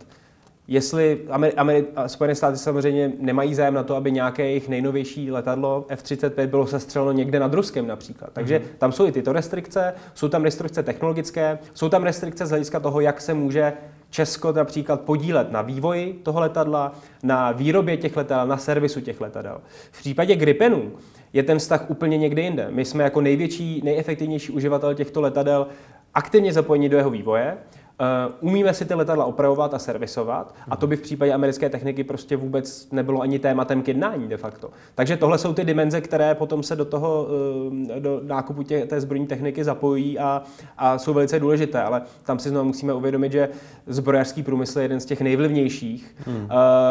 jestli 0.72 1.20
Ameri- 1.28 1.54
Ameri- 1.56 1.86
Spojené 2.08 2.36
státy 2.36 2.58
samozřejmě 2.58 3.12
nemají 3.20 3.56
zájem 3.56 3.74
na 3.74 3.84
to, 3.84 3.96
aby 3.96 4.12
nějaké 4.12 4.46
jejich 4.46 4.70
nejnovější 4.70 5.32
letadlo 5.32 5.86
F-35 5.90 6.48
bylo 6.48 6.68
sestřeleno 6.68 7.12
někde 7.12 7.40
nad 7.40 7.54
Ruskem 7.54 7.88
například. 7.88 8.30
Takže 8.34 8.60
mm-hmm. 8.60 8.78
tam 8.78 8.92
jsou 8.92 9.08
i 9.08 9.12
tyto 9.12 9.34
restrikce, 9.34 9.94
jsou 10.14 10.28
tam 10.28 10.44
restrikce 10.44 10.84
technologické, 10.84 11.60
jsou 11.74 11.90
tam 11.90 12.04
restrikce 12.04 12.46
z 12.46 12.50
hlediska 12.50 12.80
toho, 12.80 13.02
jak 13.02 13.22
se 13.22 13.34
může 13.34 13.74
Česko 14.10 14.52
například 14.52 15.02
podílet 15.02 15.52
na 15.52 15.62
vývoji 15.62 16.14
toho 16.24 16.40
letadla, 16.40 16.96
na 17.24 17.52
výrobě 17.52 17.98
těch 17.98 18.18
letadel, 18.18 18.48
na 18.48 18.58
servisu 18.58 19.02
těch 19.02 19.22
letadel. 19.22 19.62
V 19.92 20.00
případě 20.00 20.36
Gripenů 20.36 20.92
je 21.34 21.44
ten 21.44 21.60
vztah 21.60 21.90
úplně 21.90 22.18
někde 22.18 22.42
jinde. 22.42 22.68
My 22.70 22.86
jsme 22.86 23.04
jako 23.04 23.22
největší, 23.22 23.82
nejefektivnější 23.84 24.52
uživatel 24.52 24.94
těchto 24.94 25.22
letadel 25.22 25.68
aktivně 26.14 26.54
zapojeni 26.54 26.90
do 26.90 26.98
jeho 26.98 27.10
vývoje. 27.10 27.58
Uh, 28.02 28.34
umíme 28.50 28.74
si 28.74 28.86
ty 28.86 28.94
letadla 28.94 29.26
opravovat 29.26 29.74
a 29.74 29.80
servisovat 29.80 30.56
a 30.70 30.76
to 30.76 30.88
by 30.88 30.96
v 30.96 31.02
případě 31.02 31.34
americké 31.34 31.70
techniky 31.70 32.04
prostě 32.04 32.38
vůbec 32.38 32.92
nebylo 32.92 33.22
ani 33.22 33.40
tématem 33.40 33.82
k 33.82 33.88
jednání 33.88 34.28
de 34.28 34.38
facto. 34.38 34.70
Takže 34.96 35.18
tohle 35.18 35.38
jsou 35.38 35.54
ty 35.54 35.64
dimenze, 35.64 36.02
které 36.02 36.36
potom 36.36 36.64
se 36.64 36.76
do 36.76 36.86
toho, 36.86 37.28
uh, 37.72 38.00
do 38.00 38.22
nákupu 38.24 38.64
tě, 38.64 38.86
té 38.86 39.02
zbrojní 39.02 39.28
techniky 39.28 39.64
zapojí 39.64 40.20
a, 40.20 40.44
a 40.78 40.98
jsou 40.98 41.14
velice 41.14 41.40
důležité, 41.40 41.82
ale 41.82 42.02
tam 42.24 42.40
si 42.40 42.50
znovu 42.50 42.66
musíme 42.66 42.94
uvědomit, 42.94 43.32
že 43.32 43.50
zbrojařský 43.88 44.44
průmysl 44.44 44.80
je 44.80 44.86
jeden 44.86 45.00
z 45.00 45.06
těch 45.06 45.22
nejvlivnějších. 45.22 46.16
Hmm. 46.26 46.50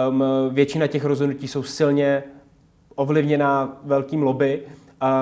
Um, 0.08 0.24
většina 0.50 0.86
těch 0.86 1.04
rozhodnutí 1.04 1.48
jsou 1.48 1.62
silně 1.62 2.22
ovlivněná 2.94 3.80
velkým 3.84 4.22
lobby 4.22 4.62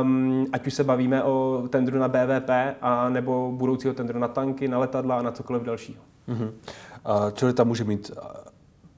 Um, 0.03 0.47
ať 0.53 0.67
už 0.67 0.75
se 0.75 0.85
bavíme 0.85 1.23
o 1.23 1.65
tendru 1.71 1.99
na 1.99 2.09
BVP, 2.09 2.51
a 2.83 3.09
nebo 3.09 3.53
budoucího 3.55 3.95
tendru 3.95 4.19
na 4.19 4.29
tanky, 4.29 4.69
na 4.69 4.79
letadla 4.79 5.19
a 5.19 5.23
na 5.23 5.33
cokoliv 5.33 5.63
dalšího. 5.63 6.03
Mm-hmm. 6.29 6.51
Uh, 7.25 7.31
čili 7.33 7.53
tam 7.53 7.69
může 7.69 7.85
mít 7.85 8.11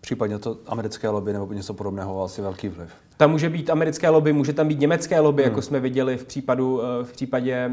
případně 0.01 0.39
to 0.39 0.57
americké 0.67 1.09
lobby 1.09 1.33
nebo 1.33 1.53
něco 1.53 1.75
podobného 1.75 2.25
asi 2.25 2.43
velký 2.43 2.69
vliv. 2.69 2.91
Tam 3.17 3.31
může 3.31 3.49
být 3.49 3.71
americké 3.71 4.09
lobby, 4.09 4.33
může 4.33 4.53
tam 4.53 4.69
být 4.69 4.81
německé 4.81 5.21
lobby, 5.21 5.43
hmm. 5.43 5.51
jako 5.51 5.63
jsme 5.63 5.81
viděli 5.81 6.17
v, 6.17 6.25
případu, 6.25 6.81
eh, 6.83 7.05
v 7.05 7.13
případě 7.13 7.71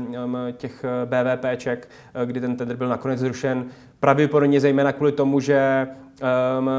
těch 0.57 0.85
eh, 0.85 1.05
BVPček, 1.05 1.89
eh, 2.13 2.25
kdy 2.25 2.41
ten 2.41 2.55
tender 2.55 2.77
byl 2.77 2.87
nakonec 2.87 3.19
zrušen. 3.19 3.65
Pravděpodobně 3.99 4.59
zejména 4.59 4.91
kvůli 4.91 5.11
tomu, 5.11 5.39
že 5.39 5.87
um, 6.59 6.69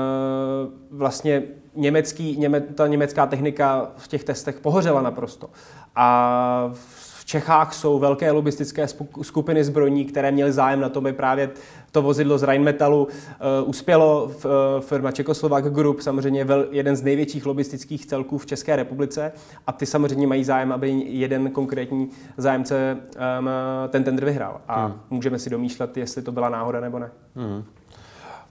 vlastně 0.90 1.42
německý, 1.78 2.36
něme, 2.36 2.60
ta 2.60 2.86
německá 2.86 3.26
technika 3.26 3.90
v 3.96 4.08
těch 4.08 4.24
testech 4.24 4.60
pohořela 4.60 5.02
naprosto. 5.02 5.50
A 5.94 6.70
v 6.72 7.24
Čechách 7.24 7.74
jsou 7.74 7.98
velké 7.98 8.30
lobistické 8.30 8.86
skupiny 9.22 9.64
zbrojní, 9.64 10.04
které 10.04 10.32
měly 10.32 10.52
zájem 10.52 10.80
na 10.80 10.88
tom, 10.88 11.06
aby 11.06 11.12
právě 11.12 11.50
to 11.92 12.02
vozidlo 12.02 12.38
z 12.38 12.42
Rheinmetallu 12.42 13.04
uh, 13.04 13.68
uspělo. 13.68 14.28
V, 14.28 14.44
uh, 14.44 14.50
firma 14.80 15.12
Čekoslovak 15.12 15.72
Group, 15.72 16.00
samozřejmě 16.00 16.44
vel, 16.44 16.66
jeden 16.70 16.96
z 16.96 17.02
největších 17.02 17.46
lobistických 17.46 18.06
celků 18.06 18.38
v 18.38 18.46
České 18.46 18.76
republice 18.76 19.32
a 19.66 19.72
ty 19.72 19.86
samozřejmě 19.86 20.26
mají 20.26 20.44
zájem, 20.44 20.72
aby 20.72 20.90
jeden 21.06 21.50
konkrétní 21.50 22.10
zájemce 22.36 22.96
um, 23.40 23.48
ten 23.88 24.04
tender 24.04 24.24
vyhrál. 24.24 24.60
A 24.68 24.86
hmm. 24.86 25.00
můžeme 25.10 25.38
si 25.38 25.50
domýšlet, 25.50 25.96
jestli 25.96 26.22
to 26.22 26.32
byla 26.32 26.48
náhoda 26.48 26.80
nebo 26.80 26.98
ne. 26.98 27.10
Hmm. 27.36 27.64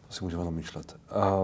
To 0.07 0.13
si 0.13 0.23
můžeme 0.23 0.43
domýšlet. 0.43 0.95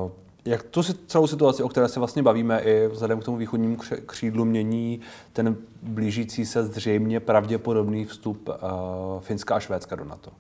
Uh, 0.04 0.12
jak 0.46 0.64
tu 0.64 0.84
celou 0.84 1.28
situaci, 1.28 1.64
o 1.64 1.70
které 1.70 1.88
se 1.88 2.00
vlastně 2.00 2.24
bavíme, 2.24 2.60
i 2.60 2.88
vzhledem 2.88 3.20
k 3.20 3.24
tomu 3.24 3.38
východnímu 3.38 3.78
křídlu 4.06 4.46
mění 4.46 5.00
ten 5.34 5.56
blížící 5.82 6.46
se 6.46 6.64
zřejmě 6.64 7.20
pravděpodobný 7.20 8.06
vstup 8.06 8.50
uh, 8.50 8.56
Finska 9.20 9.56
a 9.56 9.60
Švédska 9.60 9.96
do 9.96 10.06
NATO? 10.06 10.32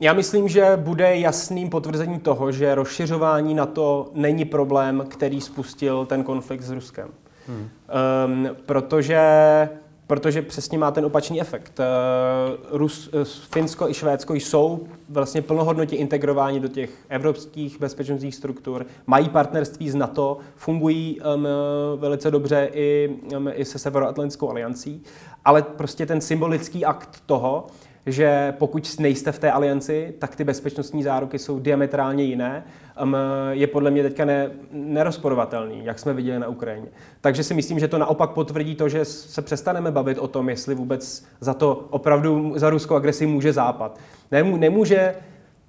Já 0.00 0.12
myslím, 0.12 0.48
že 0.48 0.72
bude 0.76 1.16
jasným 1.16 1.70
potvrzením 1.70 2.20
toho, 2.20 2.52
že 2.52 2.74
rozšiřování 2.74 3.54
NATO 3.54 4.10
není 4.14 4.44
problém, 4.44 5.04
který 5.08 5.40
spustil 5.40 6.06
ten 6.06 6.24
konflikt 6.24 6.62
s 6.62 6.70
Ruskem. 6.70 7.08
Hmm. 7.48 7.68
Um, 8.26 8.48
protože 8.66 9.20
protože 10.06 10.42
přesně 10.42 10.78
má 10.78 10.90
ten 10.90 11.04
opačný 11.04 11.40
efekt. 11.40 11.80
Eh, 11.80 11.84
Rus, 12.70 13.10
eh, 13.12 13.24
Finsko 13.24 13.88
i 13.88 13.94
Švédsko 13.94 14.34
jsou 14.34 14.86
vlastně 15.08 15.42
plnohodnotně 15.42 15.98
integrováni 15.98 16.60
do 16.60 16.68
těch 16.68 16.90
evropských 17.08 17.80
bezpečnostních 17.80 18.34
struktur, 18.34 18.86
mají 19.06 19.28
partnerství 19.28 19.90
s 19.90 19.94
NATO, 19.94 20.38
fungují 20.56 21.20
um, 21.20 21.46
velice 21.96 22.30
dobře 22.30 22.70
i, 22.72 23.16
um, 23.36 23.50
i 23.54 23.64
se 23.64 23.78
Severoatlantickou 23.78 24.50
aliancí, 24.50 25.02
ale 25.44 25.62
prostě 25.62 26.06
ten 26.06 26.20
symbolický 26.20 26.84
akt 26.84 27.22
toho, 27.26 27.66
že 28.06 28.54
pokud 28.58 28.96
nejste 29.00 29.32
v 29.32 29.38
té 29.38 29.52
alianci, 29.52 30.14
tak 30.18 30.36
ty 30.36 30.44
bezpečnostní 30.44 31.02
záruky 31.02 31.38
jsou 31.38 31.58
diametrálně 31.58 32.24
jiné, 32.24 32.64
je 33.50 33.66
podle 33.66 33.90
mě 33.90 34.02
teďka 34.02 34.24
ne, 34.24 34.50
nerozporovatelný, 34.72 35.84
jak 35.84 35.98
jsme 35.98 36.12
viděli 36.12 36.38
na 36.38 36.48
Ukrajině. 36.48 36.86
Takže 37.20 37.42
si 37.42 37.54
myslím, 37.54 37.78
že 37.78 37.88
to 37.88 37.98
naopak 37.98 38.30
potvrdí 38.30 38.74
to, 38.74 38.88
že 38.88 39.04
se 39.04 39.42
přestaneme 39.42 39.90
bavit 39.90 40.18
o 40.18 40.28
tom, 40.28 40.48
jestli 40.48 40.74
vůbec 40.74 41.24
za 41.40 41.54
to 41.54 41.86
opravdu 41.90 42.52
za 42.56 42.70
ruskou 42.70 42.94
agresi 42.94 43.26
může 43.26 43.52
Západ. 43.52 43.98
Nemůže 44.56 45.14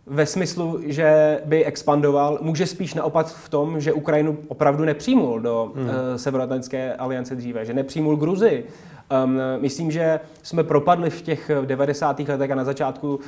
ve 0.06 0.26
smyslu, 0.26 0.80
že 0.86 1.40
by 1.46 1.66
expandoval, 1.66 2.40
může 2.42 2.66
spíš 2.66 2.94
naopak 2.94 3.28
v 3.28 3.50
tom, 3.50 3.80
že 3.80 3.94
Ukrajinu 3.94 4.38
opravdu 4.48 4.86
nepřijmul 4.86 5.40
do 5.40 5.72
hmm. 5.76 5.86
uh, 5.86 5.92
Severoatlantické 6.16 6.96
aliance 6.96 7.36
dříve, 7.36 7.66
že 7.66 7.74
nepřijmul 7.74 8.16
Gruzi, 8.16 8.64
myslím, 9.60 9.92
že 9.92 10.20
jsme 10.44 10.64
propadli 10.64 11.10
v 11.10 11.22
těch 11.22 11.52
90. 11.66 12.20
letech 12.20 12.52
a 12.52 12.56
na 12.56 12.64
začátku 12.64 13.20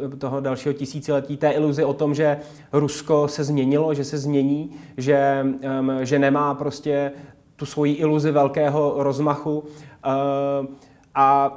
uh, 0.00 0.18
toho 0.18 0.40
dalšího 0.40 0.72
tisíciletí 0.72 1.36
té 1.36 1.50
iluzi 1.50 1.84
o 1.84 1.94
tom, 1.94 2.14
že 2.14 2.38
Rusko 2.72 3.28
se 3.28 3.44
změnilo, 3.44 3.94
že 3.94 4.04
se 4.04 4.18
změní, 4.18 4.70
že, 4.96 5.46
um, 5.80 5.92
že 6.00 6.18
nemá 6.18 6.54
prostě 6.54 7.12
tu 7.56 7.66
svoji 7.66 7.92
iluzi 7.92 8.30
velkého 8.30 8.94
rozmachu. 8.96 9.58
Uh, 9.58 10.66
a 11.14 11.52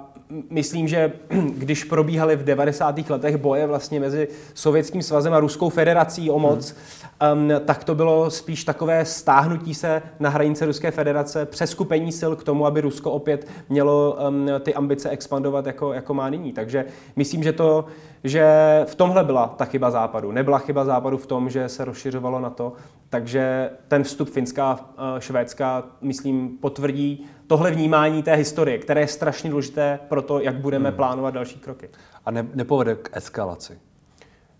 myslím, 0.49 0.87
že 0.87 1.13
když 1.57 1.83
probíhaly 1.83 2.35
v 2.35 2.43
90. 2.43 3.09
letech 3.09 3.37
boje 3.37 3.67
vlastně 3.67 3.99
mezi 3.99 4.27
Sovětským 4.53 5.01
svazem 5.01 5.33
a 5.33 5.39
Ruskou 5.39 5.69
federací 5.69 6.29
o 6.29 6.39
moc, 6.39 6.75
hmm. 7.21 7.53
um, 7.53 7.61
tak 7.65 7.83
to 7.83 7.95
bylo 7.95 8.29
spíš 8.29 8.63
takové 8.63 9.05
stáhnutí 9.05 9.73
se 9.73 10.01
na 10.19 10.29
hranice 10.29 10.65
Ruské 10.65 10.91
federace, 10.91 11.45
přeskupení 11.45 12.11
sil 12.19 12.31
k 12.35 12.43
tomu, 12.43 12.65
aby 12.65 12.81
Rusko 12.81 13.11
opět 13.11 13.47
mělo 13.69 14.17
um, 14.27 14.49
ty 14.59 14.73
ambice 14.73 15.09
expandovat, 15.09 15.65
jako, 15.65 15.93
jako 15.93 16.13
má 16.13 16.29
nyní. 16.29 16.53
Takže 16.53 16.85
myslím, 17.15 17.43
že 17.43 17.53
to, 17.53 17.85
že 18.23 18.45
v 18.85 18.95
tomhle 18.95 19.23
byla 19.23 19.47
ta 19.47 19.65
chyba 19.65 19.91
Západu. 19.91 20.31
Nebyla 20.31 20.57
chyba 20.59 20.85
Západu 20.85 21.17
v 21.17 21.27
tom, 21.27 21.49
že 21.49 21.69
se 21.69 21.85
rozšiřovalo 21.85 22.39
na 22.39 22.49
to, 22.49 22.73
takže 23.09 23.69
ten 23.87 24.03
vstup 24.03 24.29
Finska 24.29 24.79
a 24.97 25.19
Švédska, 25.19 25.83
myslím, 26.01 26.57
potvrdí 26.61 27.25
tohle 27.47 27.71
vnímání 27.71 28.23
té 28.23 28.35
historie, 28.35 28.77
které 28.77 29.01
je 29.01 29.07
strašně 29.07 29.49
důležité 29.49 29.99
pro 30.09 30.21
to, 30.21 30.39
jak 30.39 30.55
budeme 30.55 30.89
hmm. 30.89 30.95
plánovat 30.95 31.33
další 31.33 31.59
kroky. 31.59 31.89
A 32.25 32.31
ne, 32.31 32.47
nepovede 32.53 32.95
k 32.95 33.09
eskalaci? 33.17 33.79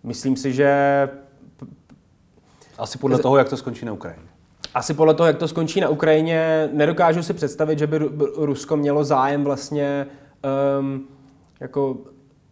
Myslím 0.03 0.35
si, 0.35 0.53
že... 0.53 1.09
Asi 2.77 2.97
podle 2.97 3.19
toho, 3.19 3.37
jak 3.37 3.49
to 3.49 3.57
skončí 3.57 3.85
na 3.85 3.93
Ukrajině. 3.93 4.27
Asi 4.73 4.93
podle 4.93 5.13
toho, 5.13 5.27
jak 5.27 5.37
to 5.37 5.47
skončí 5.47 5.81
na 5.81 5.89
Ukrajině, 5.89 6.69
nedokážu 6.73 7.23
si 7.23 7.33
představit, 7.33 7.79
že 7.79 7.87
by 7.87 7.99
Rusko 8.35 8.77
mělo 8.77 9.03
zájem 9.03 9.43
vlastně 9.43 10.07
um, 10.79 11.07
jako 11.59 11.97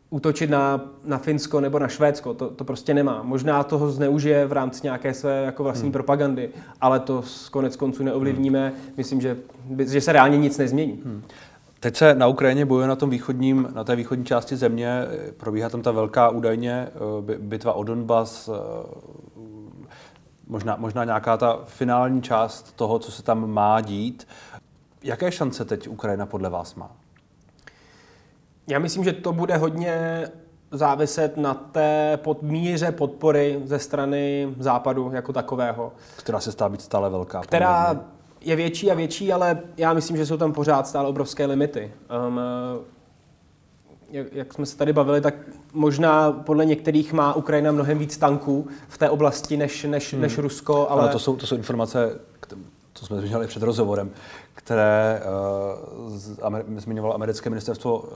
útočit 0.09 0.49
na, 0.49 0.81
na 1.03 1.17
Finsko 1.17 1.61
nebo 1.61 1.79
na 1.79 1.87
Švédsko. 1.87 2.33
To, 2.33 2.49
to 2.49 2.63
prostě 2.63 2.93
nemá. 2.93 3.23
Možná 3.23 3.63
toho 3.63 3.91
zneužije 3.91 4.45
v 4.45 4.51
rámci 4.51 4.79
nějaké 4.83 5.13
své 5.13 5.41
jako 5.41 5.63
vlastní 5.63 5.85
hmm. 5.85 5.91
propagandy, 5.91 6.49
ale 6.81 6.99
to 6.99 7.23
konec 7.51 7.75
konců 7.75 8.03
neovlivníme. 8.03 8.67
Hmm. 8.67 8.93
Myslím, 8.97 9.21
že, 9.21 9.37
že 9.87 10.01
se 10.01 10.11
reálně 10.11 10.37
nic 10.37 10.57
nezmění. 10.57 11.01
Hmm. 11.05 11.23
Teď 11.79 11.95
se 11.95 12.15
na 12.15 12.27
Ukrajině 12.27 12.65
bojuje 12.65 12.87
na, 12.87 12.95
tom 12.95 13.09
východním, 13.09 13.69
na 13.75 13.83
té 13.83 13.95
východní 13.95 14.25
části 14.25 14.55
země. 14.55 15.05
Probíhá 15.37 15.69
tam 15.69 15.81
ta 15.81 15.91
velká 15.91 16.29
údajně 16.29 16.87
eh, 17.31 17.37
bitva 17.37 17.73
o 17.73 17.83
Donbas, 17.83 18.49
eh, 18.49 18.59
možná, 20.47 20.75
možná 20.75 21.03
nějaká 21.03 21.37
ta 21.37 21.59
finální 21.65 22.21
část 22.21 22.75
toho, 22.75 22.99
co 22.99 23.11
se 23.11 23.23
tam 23.23 23.51
má 23.51 23.81
dít. 23.81 24.27
Jaké 25.03 25.31
šance 25.31 25.65
teď 25.65 25.87
Ukrajina 25.87 26.25
podle 26.25 26.49
vás 26.49 26.75
má? 26.75 26.91
Já 28.69 28.79
myslím, 28.79 29.03
že 29.03 29.13
to 29.13 29.33
bude 29.33 29.57
hodně 29.57 30.27
záviset 30.71 31.37
na 31.37 31.53
té 31.53 32.19
podmíře 32.23 32.91
podpory 32.91 33.61
ze 33.65 33.79
strany 33.79 34.53
západu 34.59 35.11
jako 35.13 35.33
takového. 35.33 35.93
Která 36.17 36.39
se 36.39 36.51
stává 36.51 36.69
být 36.69 36.81
stále 36.81 37.09
velká. 37.09 37.41
Která 37.41 37.85
poměrně. 37.85 38.11
je 38.41 38.55
větší 38.55 38.91
a 38.91 38.93
větší, 38.93 39.33
ale 39.33 39.59
já 39.77 39.93
myslím, 39.93 40.17
že 40.17 40.25
jsou 40.25 40.37
tam 40.37 40.53
pořád 40.53 40.87
stále 40.87 41.09
obrovské 41.09 41.45
limity. 41.45 41.93
Um, 42.27 42.39
jak, 44.11 44.27
jak 44.33 44.53
jsme 44.53 44.65
se 44.65 44.77
tady 44.77 44.93
bavili, 44.93 45.21
tak 45.21 45.33
možná 45.73 46.31
podle 46.31 46.65
některých 46.65 47.13
má 47.13 47.33
Ukrajina 47.33 47.71
mnohem 47.71 47.97
víc 47.97 48.17
tanků 48.17 48.67
v 48.87 48.97
té 48.97 49.09
oblasti 49.09 49.57
než, 49.57 49.83
než, 49.83 50.13
hmm. 50.13 50.21
než 50.21 50.37
Rusko. 50.37 50.87
Ale... 50.89 51.01
ale 51.01 51.11
to, 51.11 51.19
jsou, 51.19 51.35
to 51.35 51.47
jsou 51.47 51.55
informace, 51.55 52.19
co 52.93 53.05
jsme 53.05 53.19
zmiňovali 53.19 53.47
před 53.47 53.63
rozhovorem, 53.63 54.11
které 54.53 55.21
uh, 56.47 56.77
zmiňovalo 56.77 57.13
americké 57.13 57.49
ministerstvo 57.49 57.99
uh, 57.99 58.07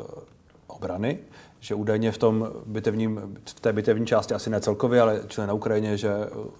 obrany, 0.84 1.19
že 1.60 1.76
údajně 1.76 2.12
v 2.12 2.17
tom 2.17 2.48
bitevním, 2.65 3.38
v 3.46 3.60
té 3.60 3.74
bitevní 3.74 4.06
části, 4.06 4.34
asi 4.34 4.50
ne 4.50 4.62
celkově, 4.62 5.02
ale 5.02 5.22
čili 5.28 5.48
na 5.48 5.54
Ukrajině, 5.54 5.98
že 5.98 6.12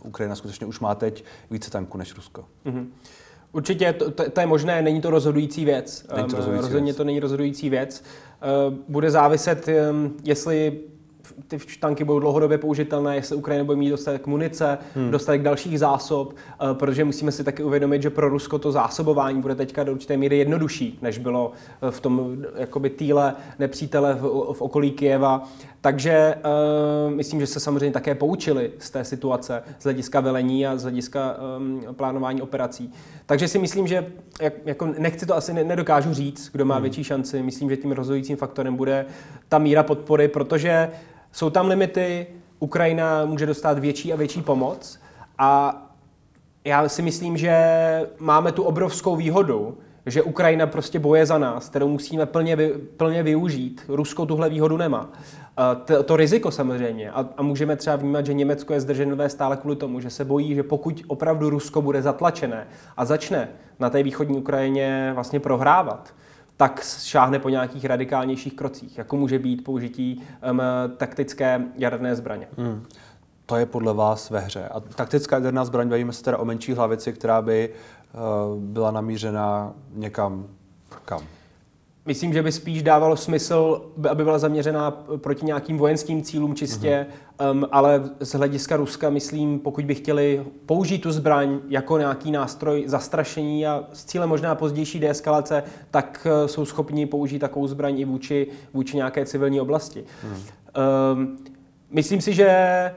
Ukrajina 0.04 0.36
skutečně 0.36 0.68
už 0.68 0.80
má 0.80 0.96
teď 0.96 1.24
více 1.52 1.72
tanků 1.72 1.98
než 1.98 2.16
Rusko. 2.16 2.46
Mm-hmm. 2.66 2.86
Určitě 3.52 3.94
to, 3.94 4.12
to, 4.12 4.32
to 4.32 4.40
je 4.40 4.48
možné, 4.48 4.82
není 4.82 5.02
to 5.02 5.10
rozhodující 5.10 5.66
věc. 5.66 6.06
Není 6.16 6.28
to 6.30 6.36
rozhodující 6.36 6.66
Rozhodně 6.66 6.86
věc. 6.86 6.98
to 6.98 7.04
není 7.04 7.20
rozhodující 7.20 7.70
věc. 7.70 8.04
Uh, 8.70 8.74
bude 8.88 9.12
záviset, 9.12 9.68
um, 9.68 10.18
jestli 10.24 10.80
ty 11.48 11.58
tanky 11.80 12.04
budou 12.04 12.20
dlouhodobě 12.20 12.58
použitelné, 12.58 13.16
jestli 13.16 13.36
Ukrajina 13.36 13.66
bude 13.66 13.78
mít 13.78 13.90
dostatek 13.90 14.28
munice, 14.28 14.78
hmm. 14.96 15.12
dostatek 15.12 15.42
dalších 15.42 15.80
zásob, 15.80 16.34
uh, 16.34 16.74
protože 16.74 17.04
musíme 17.06 17.32
si 17.32 17.44
taky 17.44 17.64
uvědomit, 17.64 18.02
že 18.02 18.10
pro 18.10 18.30
Rusko 18.30 18.60
to 18.60 18.72
zásobování 18.72 19.42
bude 19.42 19.56
teďka 19.56 19.84
do 19.84 19.92
určité 19.92 20.18
míry 20.18 20.38
jednodušší, 20.38 21.00
než 21.02 21.18
bylo 21.18 21.52
eh, 21.82 21.92
v 21.92 22.00
tom 22.00 22.38
jakoby 22.56 22.90
týle 22.90 23.36
nepřítele 23.60 24.14
v, 24.14 24.54
v 24.54 24.62
okolí 24.62 24.92
Kijeva. 24.92 25.44
Takže 25.84 26.36
uh, 26.36 27.14
myslím, 27.14 27.40
že 27.40 27.48
se 27.48 27.60
samozřejmě 27.60 27.92
také 27.92 28.16
poučili 28.16 28.72
z 28.80 28.90
té 28.90 29.04
situace 29.04 29.64
z 29.80 29.84
hlediska 29.84 30.20
velení 30.20 30.68
a 30.68 30.78
z 30.78 30.84
hlediska 30.84 31.36
um, 31.58 31.82
plánování 31.96 32.42
operací. 32.42 32.94
Takže 33.26 33.48
si 33.48 33.60
myslím, 33.60 33.88
že 33.88 34.06
jak, 34.42 34.54
jako 34.66 34.86
nechci 34.98 35.26
to 35.26 35.36
asi 35.36 35.54
nedokážu 35.54 36.14
říct, 36.14 36.50
kdo 36.52 36.66
má 36.66 36.76
hmm. 36.76 36.82
větší 36.82 37.04
šanci. 37.04 37.44
Myslím, 37.44 37.70
že 37.70 37.78
tím 37.78 37.92
rozhodujícím 37.92 38.38
faktorem 38.38 38.76
bude 38.76 39.06
ta 39.50 39.58
míra 39.58 39.84
podpory, 39.84 40.28
protože 40.28 40.92
jsou 41.32 41.50
tam 41.50 41.68
limity, 41.68 42.28
Ukrajina 42.60 43.26
může 43.26 43.46
dostat 43.46 43.80
větší 43.80 44.14
a 44.14 44.16
větší 44.16 44.42
pomoc 44.42 45.00
a 45.38 45.82
já 46.66 46.90
si 46.90 47.02
myslím, 47.02 47.38
že 47.38 47.56
máme 48.20 48.52
tu 48.52 48.64
obrovskou 48.64 49.16
výhodu, 49.16 49.78
že 50.06 50.24
Ukrajina 50.24 50.68
prostě 50.68 51.00
boje 51.00 51.26
za 51.26 51.38
nás, 51.38 51.70
kterou 51.70 51.88
musíme 51.88 52.26
plně, 52.26 52.58
plně 52.98 53.24
využít. 53.24 53.86
Rusko 53.88 54.26
tuhle 54.26 54.50
výhodu 54.50 54.78
nemá. 54.78 55.10
To, 55.86 56.04
to 56.04 56.16
riziko 56.16 56.52
samozřejmě. 56.52 57.12
A, 57.12 57.30
a 57.38 57.44
můžeme 57.44 57.76
třeba 57.76 57.96
vnímat, 57.96 58.26
že 58.26 58.34
Německo 58.34 58.74
je 58.74 58.82
zdrženlivé 58.82 59.30
stále 59.30 59.58
kvůli 59.58 59.76
tomu, 59.76 60.00
že 60.00 60.10
se 60.10 60.26
bojí, 60.26 60.56
že 60.56 60.64
pokud 60.64 61.04
opravdu 61.08 61.50
Rusko 61.50 61.82
bude 61.82 62.02
zatlačené 62.02 62.68
a 62.98 63.06
začne 63.06 63.50
na 63.80 63.90
té 63.90 64.04
východní 64.04 64.38
Ukrajině 64.38 65.12
vlastně 65.14 65.40
prohrávat, 65.40 66.14
tak 66.58 66.84
šáhne 67.04 67.40
po 67.40 67.50
nějakých 67.50 67.86
radikálnějších 67.86 68.54
krocích, 68.54 68.98
jako 68.98 69.18
může 69.18 69.40
být 69.40 69.64
použití 69.64 70.24
um, 70.52 70.62
taktické 70.98 71.62
jaderné 71.76 72.16
zbraně. 72.16 72.48
Hmm. 72.58 72.86
To 73.46 73.56
je 73.56 73.66
podle 73.66 73.94
vás 73.94 74.30
ve 74.30 74.40
hře. 74.40 74.68
A 74.68 74.80
taktická 74.80 75.36
jaderná 75.36 75.66
zbraň, 75.66 75.90
bavíme 75.90 76.14
se 76.14 76.24
teda 76.24 76.38
o 76.38 76.46
menší 76.46 76.74
hlavici, 76.74 77.14
která 77.14 77.42
by 77.42 77.70
uh, 77.70 77.76
byla 78.60 78.92
namířena 78.92 79.74
někam 79.94 80.48
kam? 81.06 81.22
Myslím, 82.06 82.34
že 82.34 82.44
by 82.44 82.52
spíš 82.52 82.84
dávalo 82.84 83.16
smysl, 83.16 83.92
aby 84.10 84.24
byla 84.24 84.40
zaměřená 84.40 84.92
proti 85.18 85.46
nějakým 85.46 85.78
vojenským 85.78 86.24
cílům 86.24 86.56
čistě, 86.56 87.08
uh-huh. 87.40 87.52
um, 87.52 87.68
ale 87.72 88.04
z 88.20 88.36
hlediska 88.36 88.78
Ruska, 88.78 89.10
myslím, 89.10 89.60
pokud 89.60 89.86
by 89.86 89.96
chtěli 89.96 90.46
použít 90.66 91.00
tu 91.00 91.12
zbraň 91.12 91.60
jako 91.70 91.98
nějaký 91.98 92.32
nástroj 92.32 92.84
zastrašení 92.88 93.68
a 93.68 93.84
s 93.94 94.06
cílem 94.06 94.30
možná 94.30 94.56
pozdější 94.56 95.00
deeskalace, 95.00 95.64
tak 95.92 96.28
uh, 96.42 96.48
jsou 96.48 96.66
schopni 96.66 97.06
použít 97.06 97.40
takovou 97.40 97.68
zbraň 97.68 98.00
i 98.00 98.06
vůči, 98.06 98.48
vůči 98.74 98.98
nějaké 98.98 99.26
civilní 99.26 99.62
oblasti. 99.62 100.04
Uh-huh. 100.04 101.14
Um, 101.14 101.38
myslím 101.92 102.22
si, 102.22 102.34
že 102.34 102.92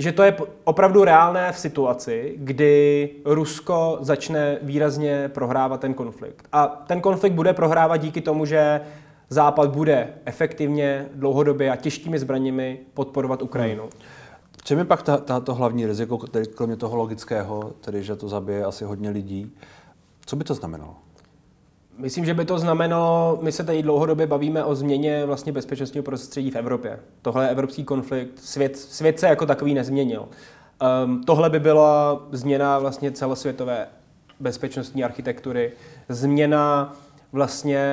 že 0.00 0.12
to 0.12 0.22
je 0.22 0.36
opravdu 0.64 1.04
reálné 1.04 1.52
v 1.52 1.58
situaci, 1.58 2.34
kdy 2.36 3.10
Rusko 3.24 3.98
začne 4.00 4.58
výrazně 4.62 5.28
prohrávat 5.28 5.80
ten 5.80 5.94
konflikt. 5.94 6.48
A 6.52 6.66
ten 6.66 7.00
konflikt 7.00 7.32
bude 7.32 7.52
prohrávat 7.52 8.00
díky 8.00 8.20
tomu, 8.20 8.44
že 8.44 8.80
Západ 9.32 9.70
bude 9.70 10.08
efektivně, 10.24 11.08
dlouhodobě 11.14 11.70
a 11.70 11.76
těžkými 11.76 12.18
zbraněmi 12.18 12.78
podporovat 12.94 13.42
Ukrajinu. 13.42 13.82
Hmm. 13.82 13.90
Čem 14.64 14.78
je 14.78 14.84
pak 14.84 15.02
ta, 15.02 15.16
ta, 15.16 15.40
to 15.40 15.54
hlavní 15.54 15.86
riziko, 15.86 16.18
kromě 16.54 16.76
toho 16.76 16.96
logického, 16.96 17.72
tedy 17.80 18.02
že 18.02 18.16
to 18.16 18.28
zabije 18.28 18.64
asi 18.64 18.84
hodně 18.84 19.10
lidí? 19.10 19.52
Co 20.26 20.36
by 20.36 20.44
to 20.44 20.54
znamenalo? 20.54 20.94
Myslím, 22.00 22.24
že 22.24 22.34
by 22.34 22.44
to 22.44 22.58
znamenalo, 22.58 23.38
my 23.42 23.52
se 23.52 23.64
tady 23.64 23.82
dlouhodobě 23.82 24.26
bavíme 24.26 24.64
o 24.64 24.74
změně 24.74 25.26
vlastně 25.26 25.52
bezpečnostního 25.52 26.04
prostředí 26.04 26.50
v 26.50 26.56
Evropě. 26.56 26.98
Tohle 27.22 27.44
je 27.44 27.48
evropský 27.48 27.84
konflikt, 27.84 28.38
svět, 28.38 28.76
svět 28.76 29.20
se 29.20 29.26
jako 29.26 29.46
takový 29.46 29.74
nezměnil. 29.74 30.28
Um, 31.04 31.24
tohle 31.24 31.50
by 31.50 31.60
byla 31.60 32.22
změna 32.32 32.78
vlastně 32.78 33.12
celosvětové 33.12 33.86
bezpečnostní 34.40 35.04
architektury, 35.04 35.72
změna 36.08 36.96
vlastně 37.32 37.84